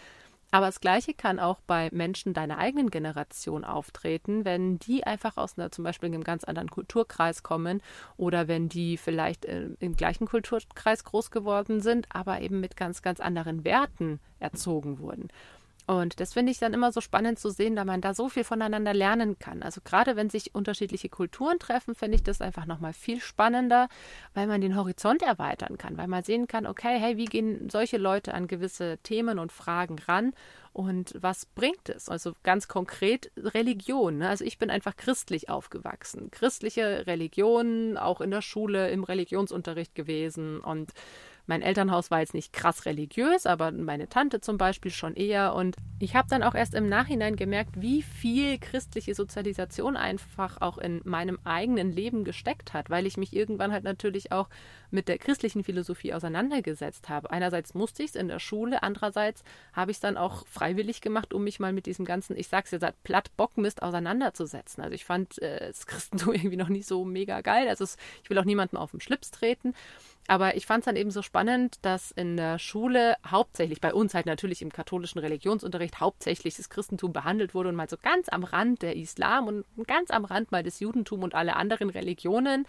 Aber 0.53 0.67
das 0.67 0.81
Gleiche 0.81 1.15
kann 1.15 1.39
auch 1.39 1.61
bei 1.65 1.89
Menschen 1.91 2.35
deiner 2.35 2.59
eigenen 2.59 2.91
Generation 2.91 3.63
auftreten, 3.63 4.45
wenn 4.45 4.77
die 4.77 5.03
einfach 5.03 5.35
aus 5.37 5.57
einer 5.57 5.71
zum 5.71 5.83
Beispiel 5.83 6.09
einem 6.09 6.23
ganz 6.23 6.43
anderen 6.43 6.69
Kulturkreis 6.69 7.41
kommen 7.41 7.81
oder 8.17 8.47
wenn 8.47 8.69
die 8.69 8.97
vielleicht 8.97 9.45
äh, 9.45 9.69
im 9.79 9.95
gleichen 9.95 10.27
Kulturkreis 10.27 11.05
groß 11.05 11.31
geworden 11.31 11.81
sind, 11.81 12.05
aber 12.13 12.41
eben 12.41 12.59
mit 12.59 12.77
ganz, 12.77 13.01
ganz 13.01 13.19
anderen 13.19 13.65
Werten 13.65 14.19
erzogen 14.37 14.99
wurden. 14.99 15.29
Und 15.85 16.19
das 16.19 16.33
finde 16.33 16.51
ich 16.51 16.59
dann 16.59 16.73
immer 16.73 16.91
so 16.91 17.01
spannend 17.01 17.39
zu 17.39 17.49
sehen, 17.49 17.75
da 17.75 17.83
man 17.83 17.99
da 17.99 18.13
so 18.13 18.29
viel 18.29 18.45
voneinander 18.45 18.93
lernen 18.93 19.37
kann. 19.37 19.61
Also 19.61 19.81
gerade 19.83 20.15
wenn 20.15 20.29
sich 20.29 20.55
unterschiedliche 20.55 21.09
Kulturen 21.09 21.59
treffen, 21.59 21.93
finde 21.93 22.15
ich 22.15 22.23
das 22.23 22.41
einfach 22.41 22.65
nochmal 22.65 22.93
viel 22.93 23.19
spannender, 23.19 23.89
weil 24.33 24.47
man 24.47 24.61
den 24.61 24.77
Horizont 24.77 25.21
erweitern 25.21 25.77
kann, 25.77 25.97
weil 25.97 26.07
man 26.07 26.23
sehen 26.23 26.47
kann, 26.47 26.65
okay, 26.65 26.97
hey, 26.99 27.17
wie 27.17 27.25
gehen 27.25 27.69
solche 27.69 27.97
Leute 27.97 28.33
an 28.33 28.47
gewisse 28.47 28.97
Themen 29.03 29.39
und 29.39 29.51
Fragen 29.51 29.99
ran 29.99 30.33
und 30.73 31.15
was 31.19 31.45
bringt 31.45 31.89
es? 31.89 32.09
Also 32.09 32.33
ganz 32.41 32.67
konkret 32.67 33.31
Religion. 33.37 34.17
Ne? 34.17 34.29
Also 34.29 34.43
ich 34.43 34.57
bin 34.57 34.71
einfach 34.71 34.95
christlich 34.95 35.49
aufgewachsen. 35.49 36.31
Christliche 36.31 37.05
Religion, 37.05 37.95
auch 37.97 38.21
in 38.21 38.31
der 38.31 38.41
Schule, 38.41 38.89
im 38.89 39.03
Religionsunterricht 39.03 39.93
gewesen 39.93 40.61
und 40.61 40.91
mein 41.45 41.61
Elternhaus 41.61 42.09
war 42.09 42.21
jetzt 42.21 42.33
nicht 42.33 42.53
krass 42.53 42.85
religiös, 42.85 43.45
aber 43.45 43.71
meine 43.71 44.07
Tante 44.07 44.39
zum 44.39 44.57
Beispiel 44.57 44.91
schon 44.91 45.15
eher. 45.15 45.53
Und 45.55 45.75
ich 45.99 46.15
habe 46.15 46.29
dann 46.29 46.41
auch 46.41 46.55
erst 46.55 46.73
im 46.73 46.87
Nachhinein 46.87 47.35
gemerkt, 47.35 47.81
wie 47.81 48.01
viel 48.01 48.57
christliche 48.57 49.13
Sozialisation 49.13 49.97
einfach 49.97 50.61
auch 50.61 50.77
in 50.77 51.01
meinem 51.03 51.39
eigenen 51.43 51.91
Leben 51.91 52.23
gesteckt 52.23 52.73
hat, 52.73 52.89
weil 52.89 53.05
ich 53.05 53.17
mich 53.17 53.33
irgendwann 53.33 53.73
halt 53.73 53.83
natürlich 53.83 54.31
auch 54.31 54.47
mit 54.89 55.07
der 55.07 55.17
christlichen 55.17 55.63
Philosophie 55.63 56.13
auseinandergesetzt 56.13 57.09
habe. 57.09 57.31
Einerseits 57.31 57.73
musste 57.73 58.03
ich 58.03 58.11
es 58.11 58.15
in 58.15 58.27
der 58.29 58.39
Schule, 58.39 58.83
andererseits 58.83 59.43
habe 59.73 59.91
ich 59.91 59.97
es 59.97 60.01
dann 60.01 60.17
auch 60.17 60.45
freiwillig 60.47 61.01
gemacht, 61.01 61.33
um 61.33 61.43
mich 61.43 61.59
mal 61.59 61.73
mit 61.73 61.87
diesem 61.87 62.05
ganzen, 62.05 62.37
ich 62.37 62.47
sag's 62.47 62.71
jetzt, 62.71 62.85
platt 63.03 63.35
Bockmist 63.35 63.81
auseinanderzusetzen. 63.81 64.83
Also 64.83 64.93
ich 64.93 65.03
fand 65.03 65.41
äh, 65.41 65.67
das 65.67 65.87
Christentum 65.87 66.33
irgendwie 66.33 66.57
noch 66.57 66.69
nicht 66.69 66.87
so 66.87 67.03
mega 67.03 67.41
geil. 67.41 67.67
Also 67.67 67.83
es, 67.83 67.97
ich 68.23 68.29
will 68.29 68.37
auch 68.37 68.45
niemandem 68.45 68.79
auf 68.79 68.91
den 68.91 69.01
Schlips 69.01 69.31
treten. 69.31 69.73
Aber 70.27 70.55
ich 70.55 70.65
fand 70.65 70.81
es 70.81 70.85
dann 70.85 70.95
eben 70.95 71.11
so 71.11 71.21
spannend, 71.21 71.79
dass 71.81 72.11
in 72.11 72.37
der 72.37 72.57
Schule 72.57 73.15
hauptsächlich, 73.29 73.81
bei 73.81 73.93
uns 73.93 74.13
halt 74.13 74.25
natürlich 74.25 74.61
im 74.61 74.71
katholischen 74.71 75.19
Religionsunterricht, 75.19 75.99
hauptsächlich 75.99 76.55
das 76.55 76.69
Christentum 76.69 77.11
behandelt 77.11 77.53
wurde 77.53 77.69
und 77.69 77.75
mal 77.75 77.89
so 77.89 77.97
ganz 78.01 78.29
am 78.29 78.43
Rand 78.45 78.81
der 78.81 78.95
Islam 78.95 79.47
und 79.47 79.65
ganz 79.85 80.11
am 80.11 80.23
Rand 80.23 80.51
mal 80.51 80.63
das 80.63 80.79
Judentum 80.79 81.23
und 81.23 81.35
alle 81.35 81.57
anderen 81.57 81.89
Religionen. 81.89 82.65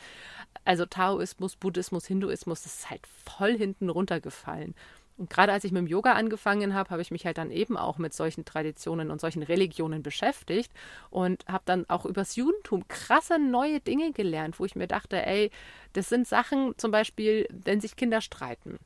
Also 0.64 0.84
Taoismus, 0.84 1.54
Buddhismus, 1.54 2.06
Hinduismus, 2.06 2.62
das 2.62 2.78
ist 2.78 2.90
halt 2.90 3.06
voll 3.06 3.56
hinten 3.56 3.88
runtergefallen. 3.88 4.74
Und 5.16 5.30
gerade 5.30 5.52
als 5.52 5.64
ich 5.64 5.70
mit 5.70 5.80
dem 5.80 5.86
Yoga 5.86 6.12
angefangen 6.14 6.74
habe, 6.74 6.90
habe 6.90 7.02
ich 7.02 7.12
mich 7.12 7.24
halt 7.24 7.38
dann 7.38 7.52
eben 7.52 7.76
auch 7.76 7.98
mit 7.98 8.12
solchen 8.12 8.44
Traditionen 8.44 9.10
und 9.10 9.20
solchen 9.20 9.44
Religionen 9.44 10.02
beschäftigt 10.02 10.72
und 11.10 11.44
habe 11.46 11.62
dann 11.66 11.88
auch 11.88 12.04
übers 12.04 12.34
Judentum 12.34 12.88
krasse 12.88 13.38
neue 13.38 13.80
Dinge 13.80 14.12
gelernt, 14.12 14.58
wo 14.58 14.64
ich 14.64 14.74
mir 14.74 14.88
dachte, 14.88 15.24
ey, 15.24 15.50
das 15.92 16.08
sind 16.08 16.26
Sachen, 16.26 16.74
zum 16.78 16.90
Beispiel, 16.90 17.46
wenn 17.50 17.80
sich 17.80 17.94
Kinder 17.94 18.20
streiten. 18.20 18.78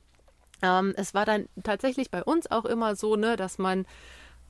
Ähm, 0.61 0.93
es 0.97 1.15
war 1.15 1.25
dann 1.25 1.49
tatsächlich 1.63 2.11
bei 2.11 2.23
uns 2.23 2.51
auch 2.51 2.67
immer 2.67 2.95
so, 2.95 3.17
ne, 3.17 3.37
dass 3.37 3.59
man 3.59 3.87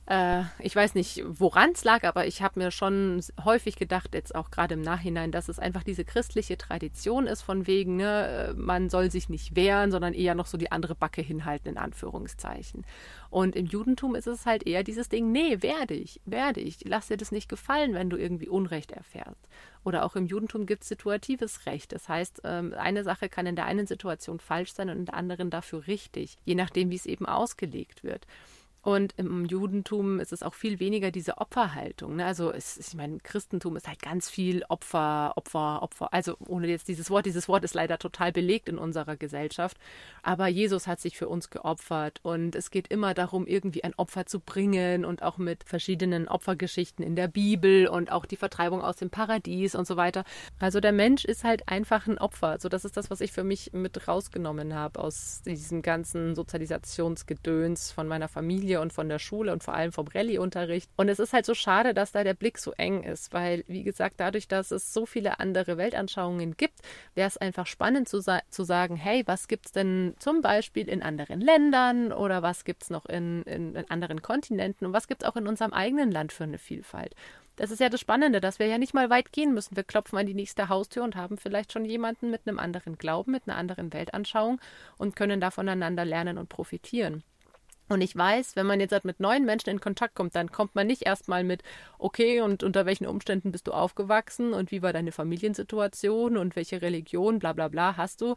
äh, 0.09 0.41
ich 0.57 0.75
weiß 0.75 0.95
nicht, 0.95 1.23
woran 1.27 1.71
es 1.71 1.83
lag, 1.83 2.03
aber 2.03 2.25
ich 2.25 2.41
habe 2.41 2.59
mir 2.59 2.71
schon 2.71 3.23
häufig 3.45 3.75
gedacht, 3.75 4.15
jetzt 4.15 4.33
auch 4.33 4.49
gerade 4.49 4.73
im 4.73 4.81
Nachhinein, 4.81 5.31
dass 5.31 5.49
es 5.49 5.59
einfach 5.59 5.83
diese 5.83 6.03
christliche 6.03 6.57
Tradition 6.57 7.27
ist, 7.27 7.43
von 7.43 7.67
wegen, 7.67 7.97
ne, 7.97 8.53
man 8.57 8.89
soll 8.89 9.11
sich 9.11 9.29
nicht 9.29 9.55
wehren, 9.55 9.91
sondern 9.91 10.15
eher 10.15 10.33
noch 10.33 10.47
so 10.47 10.57
die 10.57 10.71
andere 10.71 10.95
Backe 10.95 11.21
hinhalten, 11.21 11.69
in 11.69 11.77
Anführungszeichen. 11.77 12.85
Und 13.29 13.55
im 13.55 13.67
Judentum 13.67 14.15
ist 14.15 14.25
es 14.25 14.47
halt 14.47 14.65
eher 14.65 14.83
dieses 14.83 15.09
Ding, 15.09 15.31
nee, 15.31 15.61
wehr 15.61 15.85
dich, 15.85 16.19
wehr 16.25 16.53
dich, 16.53 16.79
lass 16.85 17.07
dir 17.07 17.17
das 17.17 17.31
nicht 17.31 17.47
gefallen, 17.47 17.93
wenn 17.93 18.09
du 18.09 18.17
irgendwie 18.17 18.49
Unrecht 18.49 18.91
erfährst. 18.91 19.47
Oder 19.85 20.03
auch 20.03 20.15
im 20.15 20.25
Judentum 20.25 20.65
gibt 20.65 20.81
es 20.81 20.89
situatives 20.89 21.67
Recht. 21.67 21.91
Das 21.91 22.09
heißt, 22.09 22.41
ähm, 22.45 22.73
eine 22.75 23.03
Sache 23.03 23.29
kann 23.29 23.45
in 23.45 23.55
der 23.55 23.65
einen 23.65 23.85
Situation 23.85 24.39
falsch 24.39 24.73
sein 24.73 24.89
und 24.89 24.97
in 24.97 25.05
der 25.05 25.13
anderen 25.13 25.51
dafür 25.51 25.85
richtig, 25.85 26.37
je 26.45 26.55
nachdem, 26.55 26.89
wie 26.89 26.95
es 26.95 27.05
eben 27.05 27.27
ausgelegt 27.27 28.03
wird. 28.03 28.25
Und 28.81 29.13
im 29.17 29.45
Judentum 29.45 30.19
ist 30.21 30.31
es 30.31 30.41
auch 30.41 30.53
viel 30.53 30.79
weniger 30.79 31.11
diese 31.11 31.37
Opferhaltung. 31.37 32.15
Ne? 32.15 32.25
Also 32.25 32.51
es, 32.51 32.77
ich 32.77 32.95
meine, 32.95 33.19
Christentum 33.19 33.75
ist 33.75 33.87
halt 33.87 34.01
ganz 34.01 34.29
viel 34.29 34.63
Opfer, 34.69 35.33
Opfer, 35.35 35.81
Opfer. 35.81 36.13
Also 36.13 36.37
ohne 36.47 36.67
jetzt 36.67 36.87
dieses 36.87 37.09
Wort, 37.09 37.25
dieses 37.25 37.49
Wort 37.49 37.65
ist 37.65 37.73
leider 37.73 37.97
total 37.97 38.31
belegt 38.31 38.69
in 38.69 38.77
unserer 38.77 39.17
Gesellschaft. 39.17 39.77
Aber 40.23 40.47
Jesus 40.47 40.87
hat 40.87 41.01
sich 41.01 41.17
für 41.17 41.27
uns 41.27 41.49
geopfert 41.49 42.19
und 42.23 42.55
es 42.55 42.71
geht 42.71 42.87
immer 42.87 43.13
darum, 43.13 43.47
irgendwie 43.47 43.83
ein 43.83 43.93
Opfer 43.95 44.25
zu 44.25 44.39
bringen 44.39 45.03
und 45.03 45.23
auch 45.23 45.37
mit 45.37 45.65
verschiedenen 45.65 46.29
Opfergeschichten 46.29 47.03
in 47.03 47.17
der 47.17 47.27
Bibel 47.27 47.87
und 47.87 48.11
auch 48.11 48.25
die 48.25 48.37
Vertreibung 48.37 48.81
aus 48.81 48.95
dem 48.95 49.09
Paradies 49.09 49.75
und 49.75 49.87
so 49.87 49.97
weiter. 49.97 50.23
Also 50.59 50.79
der 50.79 50.93
Mensch 50.93 51.25
ist 51.25 51.43
halt 51.43 51.67
einfach 51.67 52.07
ein 52.07 52.17
Opfer. 52.17 52.57
So 52.59 52.69
das 52.69 52.85
ist 52.85 52.95
das, 52.95 53.09
was 53.09 53.19
ich 53.19 53.33
für 53.33 53.43
mich 53.43 53.73
mit 53.73 54.07
rausgenommen 54.07 54.73
habe 54.73 55.01
aus 55.01 55.41
diesem 55.45 55.81
ganzen 55.81 56.33
Sozialisationsgedöns 56.35 57.91
von 57.91 58.07
meiner 58.07 58.29
Familie 58.29 58.68
Familie 58.69 58.81
und 58.81 58.93
von 58.93 59.09
der 59.09 59.19
Schule 59.19 59.51
und 59.51 59.63
vor 59.63 59.73
allem 59.73 59.91
vom 59.91 60.07
Rallye-Unterricht. 60.07 60.89
Und 60.95 61.09
es 61.09 61.19
ist 61.19 61.33
halt 61.33 61.45
so 61.45 61.53
schade, 61.53 61.93
dass 61.93 62.11
da 62.11 62.23
der 62.23 62.33
Blick 62.33 62.57
so 62.59 62.71
eng 62.73 63.03
ist, 63.03 63.33
weil, 63.33 63.63
wie 63.67 63.83
gesagt, 63.83 64.15
dadurch, 64.19 64.47
dass 64.47 64.71
es 64.71 64.93
so 64.93 65.05
viele 65.05 65.39
andere 65.39 65.77
Weltanschauungen 65.77 66.55
gibt, 66.55 66.79
wäre 67.15 67.27
es 67.27 67.37
einfach 67.37 67.65
spannend 67.65 68.07
zu, 68.07 68.19
sa 68.19 68.41
zu 68.49 68.63
sagen, 68.63 68.95
hey, 68.95 69.23
was 69.25 69.47
gibt 69.47 69.67
es 69.67 69.71
denn 69.71 70.13
zum 70.19 70.41
Beispiel 70.41 70.87
in 70.87 71.01
anderen 71.01 71.41
Ländern 71.41 72.11
oder 72.11 72.41
was 72.41 72.63
gibt 72.63 72.83
es 72.83 72.89
noch 72.89 73.05
in, 73.05 73.43
in, 73.43 73.75
in 73.75 73.89
anderen 73.89 74.21
Kontinenten 74.21 74.85
und 74.85 74.93
was 74.93 75.07
gibt 75.07 75.23
es 75.23 75.29
auch 75.29 75.35
in 75.35 75.47
unserem 75.47 75.73
eigenen 75.73 76.11
Land 76.11 76.31
für 76.31 76.43
eine 76.43 76.57
Vielfalt? 76.57 77.15
Das 77.55 77.71
ist 77.71 77.79
ja 77.79 77.89
das 77.89 77.99
Spannende, 77.99 78.39
dass 78.39 78.59
wir 78.59 78.67
ja 78.67 78.77
nicht 78.77 78.93
mal 78.93 79.09
weit 79.09 79.33
gehen 79.33 79.53
müssen. 79.53 79.75
Wir 79.75 79.83
klopfen 79.83 80.17
an 80.17 80.25
die 80.25 80.33
nächste 80.33 80.69
Haustür 80.69 81.03
und 81.03 81.17
haben 81.17 81.37
vielleicht 81.37 81.73
schon 81.73 81.83
jemanden 81.83 82.31
mit 82.31 82.41
einem 82.45 82.57
anderen 82.57 82.97
Glauben, 82.97 83.33
mit 83.33 83.43
einer 83.47 83.57
anderen 83.57 83.91
Weltanschauung 83.91 84.61
und 84.97 85.17
können 85.17 85.41
da 85.41 85.51
voneinander 85.51 86.05
lernen 86.05 86.37
und 86.37 86.47
profitieren. 86.47 87.23
Und 87.89 88.01
ich 88.01 88.15
weiß, 88.15 88.55
wenn 88.55 88.67
man 88.67 88.79
jetzt 88.79 88.91
halt 88.91 89.03
mit 89.03 89.19
neuen 89.19 89.45
Menschen 89.45 89.69
in 89.71 89.81
Kontakt 89.81 90.15
kommt, 90.15 90.35
dann 90.35 90.51
kommt 90.51 90.75
man 90.75 90.87
nicht 90.87 91.01
erstmal 91.01 91.43
mit, 91.43 91.63
okay, 91.97 92.41
und 92.41 92.63
unter 92.63 92.85
welchen 92.85 93.07
Umständen 93.07 93.51
bist 93.51 93.67
du 93.67 93.71
aufgewachsen 93.71 94.53
und 94.53 94.71
wie 94.71 94.81
war 94.81 94.93
deine 94.93 95.11
Familiensituation 95.11 96.37
und 96.37 96.55
welche 96.55 96.81
Religion, 96.81 97.39
bla 97.39 97.53
bla 97.53 97.67
bla 97.67 97.97
hast 97.97 98.21
du. 98.21 98.35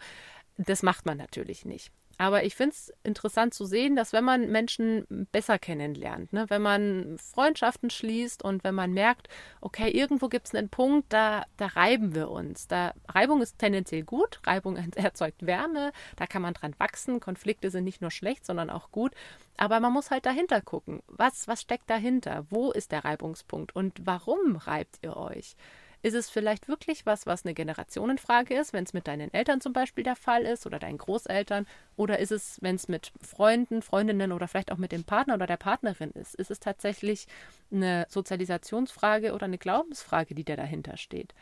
Das 0.57 0.83
macht 0.83 1.07
man 1.07 1.19
natürlich 1.19 1.65
nicht. 1.65 1.93
Aber 2.23 2.45
ich 2.45 2.55
finde 2.55 2.77
es 2.77 2.93
interessant 3.03 3.53
zu 3.53 3.65
sehen, 3.65 3.97
dass 3.97 4.13
wenn 4.13 4.23
man 4.23 4.49
Menschen 4.49 5.27
besser 5.33 5.59
kennenlernt, 5.59 6.33
ne, 6.33 6.45
wenn 6.51 6.63
man 6.63 7.19
Freundschaften 7.19 7.91
schließt 7.91 8.45
und 8.45 8.63
wenn 8.63 8.77
man 8.77 8.93
merkt, 8.93 9.29
okay, 9.61 9.91
irgendwo 9.91 10.29
gibt 10.29 10.47
es 10.47 10.55
einen 10.55 10.69
Punkt, 10.69 11.13
da, 11.13 11.43
da 11.57 11.67
reiben 11.67 12.15
wir 12.15 12.31
uns. 12.31 12.69
Da, 12.69 12.95
Reibung 13.09 13.43
ist 13.43 13.59
tendenziell 13.59 14.05
gut, 14.05 14.39
Reibung 14.47 14.77
erzeugt 14.95 15.47
Wärme, 15.47 15.91
da 16.15 16.29
kann 16.29 16.43
man 16.43 16.55
dran 16.55 16.77
wachsen. 16.79 17.19
Konflikte 17.19 17.73
sind 17.73 17.83
nicht 17.83 18.01
nur 18.01 18.13
schlecht, 18.13 18.47
sondern 18.47 18.71
auch 18.71 18.93
gut. 18.93 19.11
Aber 19.57 19.81
man 19.81 19.93
muss 19.93 20.13
halt 20.13 20.25
dahinter 20.25 20.61
gucken. 20.61 21.03
Was, 21.09 21.49
was 21.49 21.61
steckt 21.61 21.91
dahinter? 21.91 22.47
Wo 22.51 22.71
ist 22.71 22.93
der 22.93 23.05
Reibungspunkt? 23.05 23.75
Und 23.75 23.99
warum 24.07 24.55
reibt 24.55 25.01
ihr 25.03 25.17
euch? 25.17 25.57
Ist 26.03 26.15
es 26.15 26.29
vielleicht 26.29 26.67
wirklich 26.67 27.07
was, 27.07 27.27
was 27.27 27.45
eine 27.45 27.55
Generationenfrage 27.55 28.55
ist, 28.55 28.73
wenn 28.73 28.83
es 28.83 28.93
mit 28.93 29.07
deinen 29.07 29.33
Eltern 29.33 29.61
zum 29.61 29.73
Beispiel 29.73 30.03
der 30.03 30.17
Fall 30.17 30.43
ist 30.43 30.67
oder 30.67 30.81
deinen 30.81 30.99
Großeltern? 30.99 31.67
Oder 31.97 32.19
ist 32.19 32.33
es, 32.33 32.59
wenn 32.61 32.75
es 32.75 32.88
mit 32.88 33.12
Freunden, 33.21 33.83
Freundinnen 33.83 34.33
oder 34.33 34.49
vielleicht 34.49 34.73
auch 34.73 34.79
mit 34.79 34.91
dem 34.91 35.05
Partner 35.05 35.35
oder 35.35 35.47
der 35.47 35.57
Partnerin 35.57 36.11
ist? 36.11 36.35
Ist 36.35 36.51
es 36.51 36.59
tatsächlich 36.59 37.27
eine 37.71 38.07
Sozialisationsfrage 38.09 39.33
oder 39.33 39.45
eine 39.45 39.59
Glaubensfrage, 39.59 40.35
die 40.35 40.45
da 40.45 40.57
dahinter 40.57 40.97
steht? 40.97 41.35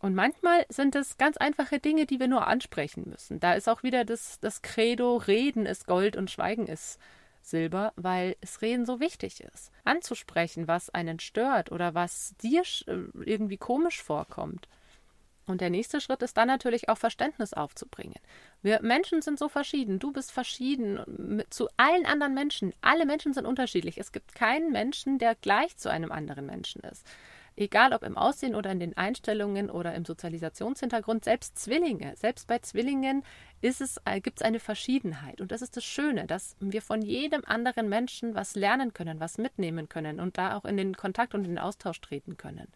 Und 0.00 0.14
manchmal 0.14 0.66
sind 0.68 0.94
es 0.96 1.16
ganz 1.16 1.38
einfache 1.38 1.78
Dinge, 1.78 2.04
die 2.04 2.20
wir 2.20 2.28
nur 2.28 2.46
ansprechen 2.46 3.04
müssen. 3.08 3.40
Da 3.40 3.54
ist 3.54 3.70
auch 3.70 3.82
wieder 3.82 4.04
das, 4.04 4.38
das 4.38 4.60
Credo, 4.60 5.16
Reden 5.16 5.64
ist 5.64 5.86
Gold 5.86 6.16
und 6.16 6.30
Schweigen 6.30 6.66
ist 6.66 6.98
Silber, 7.44 7.92
weil 7.96 8.36
es 8.40 8.62
Reden 8.62 8.86
so 8.86 9.00
wichtig 9.00 9.40
ist. 9.40 9.70
Anzusprechen, 9.84 10.68
was 10.68 10.90
einen 10.90 11.20
stört 11.20 11.70
oder 11.72 11.94
was 11.94 12.34
dir 12.42 12.62
äh, 12.86 12.96
irgendwie 13.24 13.56
komisch 13.56 14.02
vorkommt. 14.02 14.68
Und 15.46 15.60
der 15.60 15.70
nächste 15.70 16.00
Schritt 16.00 16.22
ist 16.22 16.36
dann 16.36 16.48
natürlich 16.48 16.88
auch 16.88 16.96
Verständnis 16.96 17.52
aufzubringen. 17.52 18.18
Wir 18.62 18.80
Menschen 18.80 19.20
sind 19.20 19.38
so 19.38 19.48
verschieden. 19.50 19.98
Du 19.98 20.10
bist 20.10 20.32
verschieden 20.32 21.42
zu 21.50 21.68
allen 21.76 22.06
anderen 22.06 22.32
Menschen. 22.32 22.72
Alle 22.80 23.04
Menschen 23.04 23.34
sind 23.34 23.44
unterschiedlich. 23.46 23.98
Es 23.98 24.12
gibt 24.12 24.34
keinen 24.34 24.72
Menschen, 24.72 25.18
der 25.18 25.34
gleich 25.34 25.76
zu 25.76 25.90
einem 25.90 26.12
anderen 26.12 26.46
Menschen 26.46 26.80
ist. 26.82 27.06
Egal 27.56 27.92
ob 27.92 28.02
im 28.02 28.16
Aussehen 28.16 28.56
oder 28.56 28.72
in 28.72 28.80
den 28.80 28.96
Einstellungen 28.96 29.70
oder 29.70 29.94
im 29.94 30.04
Sozialisationshintergrund, 30.04 31.24
selbst 31.24 31.56
Zwillinge, 31.56 32.16
selbst 32.16 32.48
bei 32.48 32.58
Zwillingen 32.58 33.22
ist 33.60 33.80
es, 33.80 34.00
äh, 34.04 34.20
gibt 34.20 34.40
es 34.40 34.44
eine 34.44 34.58
Verschiedenheit. 34.58 35.40
Und 35.40 35.52
das 35.52 35.62
ist 35.62 35.76
das 35.76 35.84
Schöne, 35.84 36.26
dass 36.26 36.56
wir 36.58 36.82
von 36.82 37.00
jedem 37.00 37.44
anderen 37.44 37.88
Menschen 37.88 38.34
was 38.34 38.56
lernen 38.56 38.92
können, 38.92 39.20
was 39.20 39.38
mitnehmen 39.38 39.88
können 39.88 40.18
und 40.18 40.36
da 40.36 40.56
auch 40.56 40.64
in 40.64 40.76
den 40.76 40.96
Kontakt 40.96 41.34
und 41.34 41.44
in 41.44 41.52
den 41.52 41.58
Austausch 41.58 42.00
treten 42.00 42.36
können. 42.36 42.66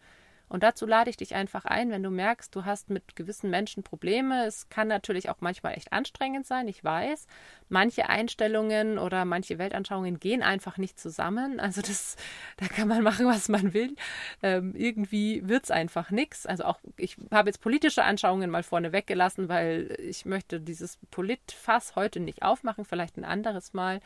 Und 0.49 0.63
dazu 0.63 0.87
lade 0.87 1.11
ich 1.11 1.17
dich 1.17 1.35
einfach 1.35 1.65
ein, 1.65 1.91
wenn 1.91 2.01
du 2.01 2.09
merkst, 2.09 2.53
du 2.55 2.65
hast 2.65 2.89
mit 2.89 3.15
gewissen 3.15 3.51
Menschen 3.51 3.83
Probleme. 3.83 4.45
Es 4.45 4.67
kann 4.69 4.87
natürlich 4.87 5.29
auch 5.29 5.37
manchmal 5.39 5.75
echt 5.75 5.93
anstrengend 5.93 6.47
sein, 6.47 6.67
ich 6.67 6.83
weiß. 6.83 7.27
Manche 7.69 8.09
Einstellungen 8.09 8.97
oder 8.97 9.25
manche 9.25 9.59
Weltanschauungen 9.59 10.19
gehen 10.19 10.41
einfach 10.41 10.77
nicht 10.77 10.99
zusammen. 10.99 11.59
Also 11.59 11.81
das, 11.81 12.15
da 12.57 12.67
kann 12.67 12.87
man 12.87 13.03
machen, 13.03 13.27
was 13.27 13.47
man 13.47 13.73
will. 13.73 13.95
Ähm, 14.41 14.73
irgendwie 14.75 15.47
wird 15.47 15.65
es 15.65 15.71
einfach 15.71 16.09
nichts. 16.09 16.47
Also 16.47 16.63
auch, 16.65 16.79
ich 16.97 17.17
habe 17.31 17.49
jetzt 17.49 17.61
politische 17.61 18.03
Anschauungen 18.03 18.49
mal 18.49 18.63
vorne 18.63 18.91
weggelassen, 18.91 19.49
weil 19.49 19.95
ich 19.99 20.25
möchte 20.25 20.59
dieses 20.59 20.97
Politfass 21.11 21.95
heute 21.95 22.19
nicht 22.19 22.41
aufmachen, 22.41 22.85
vielleicht 22.85 23.17
ein 23.17 23.25
anderes 23.25 23.73
Mal. 23.73 24.01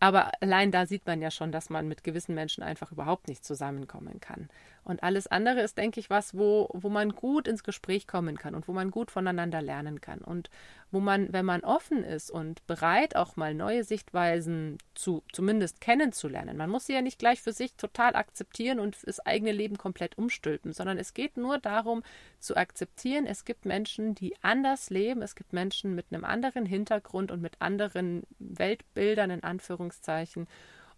Aber 0.00 0.32
allein 0.40 0.72
da 0.72 0.84
sieht 0.84 1.06
man 1.06 1.22
ja 1.22 1.30
schon, 1.30 1.52
dass 1.52 1.70
man 1.70 1.86
mit 1.86 2.02
gewissen 2.02 2.34
Menschen 2.34 2.64
einfach 2.64 2.90
überhaupt 2.90 3.28
nicht 3.28 3.44
zusammenkommen 3.44 4.20
kann. 4.20 4.48
Und 4.84 5.02
alles 5.02 5.28
andere 5.28 5.60
ist, 5.60 5.78
denke 5.78 6.00
ich, 6.00 6.10
was, 6.10 6.36
wo, 6.36 6.68
wo 6.72 6.88
man 6.88 7.10
gut 7.10 7.46
ins 7.46 7.62
Gespräch 7.62 8.08
kommen 8.08 8.36
kann 8.36 8.54
und 8.54 8.66
wo 8.66 8.72
man 8.72 8.90
gut 8.90 9.12
voneinander 9.12 9.62
lernen 9.62 10.00
kann. 10.00 10.18
Und 10.20 10.50
wo 10.90 10.98
man, 10.98 11.32
wenn 11.32 11.46
man 11.46 11.62
offen 11.62 12.02
ist 12.02 12.30
und 12.30 12.66
bereit, 12.66 13.14
auch 13.14 13.36
mal 13.36 13.54
neue 13.54 13.84
Sichtweisen 13.84 14.78
zu, 14.94 15.22
zumindest 15.32 15.80
kennenzulernen, 15.80 16.56
man 16.56 16.68
muss 16.68 16.86
sie 16.86 16.94
ja 16.94 17.00
nicht 17.00 17.18
gleich 17.18 17.40
für 17.40 17.52
sich 17.52 17.76
total 17.76 18.16
akzeptieren 18.16 18.80
und 18.80 18.96
das 19.06 19.20
eigene 19.20 19.52
Leben 19.52 19.78
komplett 19.78 20.18
umstülpen, 20.18 20.72
sondern 20.72 20.98
es 20.98 21.14
geht 21.14 21.36
nur 21.36 21.58
darum, 21.58 22.02
zu 22.40 22.56
akzeptieren, 22.56 23.26
es 23.26 23.44
gibt 23.44 23.64
Menschen, 23.64 24.14
die 24.14 24.34
anders 24.42 24.90
leben, 24.90 25.22
es 25.22 25.36
gibt 25.36 25.52
Menschen 25.52 25.94
mit 25.94 26.06
einem 26.10 26.24
anderen 26.24 26.66
Hintergrund 26.66 27.30
und 27.30 27.40
mit 27.40 27.60
anderen 27.60 28.24
Weltbildern 28.38 29.30
in 29.30 29.44
Anführungszeichen. 29.44 30.48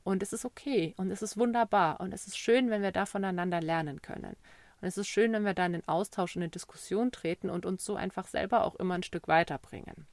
Und 0.04 0.22
es 0.22 0.32
ist 0.32 0.44
okay 0.44 0.94
und 0.98 1.10
es 1.10 1.22
ist 1.22 1.38
wunderbar 1.38 2.00
und 2.00 2.12
es 2.12 2.26
ist 2.26 2.38
schön, 2.38 2.70
wenn 2.70 2.82
wir 2.82 2.92
da 2.92 3.06
voneinander 3.06 3.60
lernen 3.60 4.02
können. 4.02 4.36
Und 4.80 4.88
es 4.88 4.98
ist 4.98 5.08
schön, 5.08 5.32
wenn 5.32 5.44
wir 5.44 5.54
da 5.54 5.64
in 5.64 5.72
den 5.72 5.88
Austausch 5.88 6.36
und 6.36 6.42
in 6.42 6.50
Diskussion 6.50 7.10
treten 7.10 7.48
und 7.48 7.64
uns 7.64 7.84
so 7.84 7.96
einfach 7.96 8.26
selber 8.26 8.64
auch 8.64 8.74
immer 8.76 8.94
ein 8.94 9.02
Stück 9.02 9.28
weiterbringen. 9.28 10.06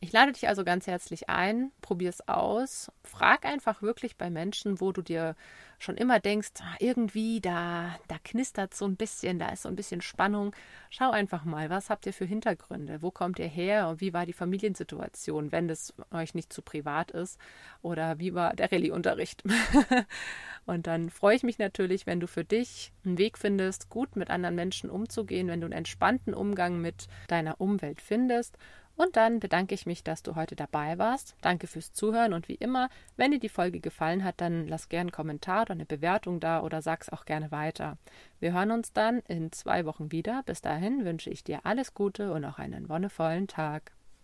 Ich 0.00 0.12
lade 0.12 0.30
dich 0.30 0.46
also 0.46 0.62
ganz 0.62 0.86
herzlich 0.86 1.28
ein, 1.28 1.72
probier 1.80 2.10
es 2.10 2.28
aus, 2.28 2.92
frag 3.02 3.44
einfach 3.44 3.82
wirklich 3.82 4.16
bei 4.16 4.30
Menschen, 4.30 4.80
wo 4.80 4.92
du 4.92 5.02
dir 5.02 5.34
schon 5.80 5.96
immer 5.96 6.20
denkst, 6.20 6.50
ah, 6.60 6.76
irgendwie 6.78 7.40
da, 7.40 7.98
da 8.06 8.16
knistert 8.22 8.74
so 8.74 8.84
ein 8.84 8.94
bisschen, 8.94 9.40
da 9.40 9.48
ist 9.48 9.62
so 9.62 9.68
ein 9.68 9.74
bisschen 9.74 10.00
Spannung. 10.00 10.54
Schau 10.90 11.10
einfach 11.10 11.44
mal, 11.44 11.68
was 11.68 11.90
habt 11.90 12.06
ihr 12.06 12.12
für 12.12 12.24
Hintergründe? 12.24 13.02
Wo 13.02 13.10
kommt 13.10 13.40
ihr 13.40 13.48
her 13.48 13.88
und 13.88 14.00
wie 14.00 14.12
war 14.12 14.24
die 14.24 14.32
Familiensituation, 14.32 15.50
wenn 15.50 15.66
das 15.66 15.92
euch 16.12 16.32
nicht 16.32 16.52
zu 16.52 16.62
privat 16.62 17.10
ist? 17.10 17.38
Oder 17.82 18.20
wie 18.20 18.34
war 18.34 18.54
der 18.54 18.70
Rallye-Unterricht? 18.70 19.42
und 20.66 20.86
dann 20.86 21.10
freue 21.10 21.34
ich 21.34 21.42
mich 21.42 21.58
natürlich, 21.58 22.06
wenn 22.06 22.20
du 22.20 22.28
für 22.28 22.44
dich 22.44 22.92
einen 23.04 23.18
Weg 23.18 23.36
findest, 23.36 23.88
gut 23.88 24.14
mit 24.14 24.30
anderen 24.30 24.54
Menschen 24.54 24.90
umzugehen, 24.90 25.48
wenn 25.48 25.60
du 25.60 25.66
einen 25.66 25.72
entspannten 25.72 26.34
Umgang 26.34 26.80
mit 26.80 27.08
deiner 27.26 27.60
Umwelt 27.60 28.00
findest 28.00 28.56
und 28.98 29.16
dann 29.16 29.38
bedanke 29.38 29.74
ich 29.76 29.86
mich, 29.86 30.02
dass 30.02 30.24
du 30.24 30.34
heute 30.34 30.56
dabei 30.56 30.98
warst. 30.98 31.36
Danke 31.40 31.68
fürs 31.68 31.92
Zuhören 31.92 32.32
und 32.32 32.48
wie 32.48 32.56
immer, 32.56 32.90
wenn 33.16 33.30
dir 33.30 33.38
die 33.38 33.48
Folge 33.48 33.78
gefallen 33.78 34.24
hat, 34.24 34.40
dann 34.40 34.66
lass 34.66 34.88
gerne 34.88 35.02
einen 35.02 35.12
Kommentar 35.12 35.62
oder 35.62 35.72
eine 35.72 35.86
Bewertung 35.86 36.40
da 36.40 36.62
oder 36.62 36.82
sag's 36.82 37.08
auch 37.08 37.24
gerne 37.24 37.52
weiter. 37.52 37.96
Wir 38.40 38.52
hören 38.52 38.72
uns 38.72 38.92
dann 38.92 39.20
in 39.20 39.52
zwei 39.52 39.86
Wochen 39.86 40.10
wieder. 40.10 40.42
Bis 40.44 40.60
dahin 40.62 41.04
wünsche 41.04 41.30
ich 41.30 41.44
dir 41.44 41.60
alles 41.64 41.94
Gute 41.94 42.32
und 42.32 42.44
auch 42.44 42.58
einen 42.58 42.88
wonnevollen 42.88 43.46
Tag. 43.46 43.92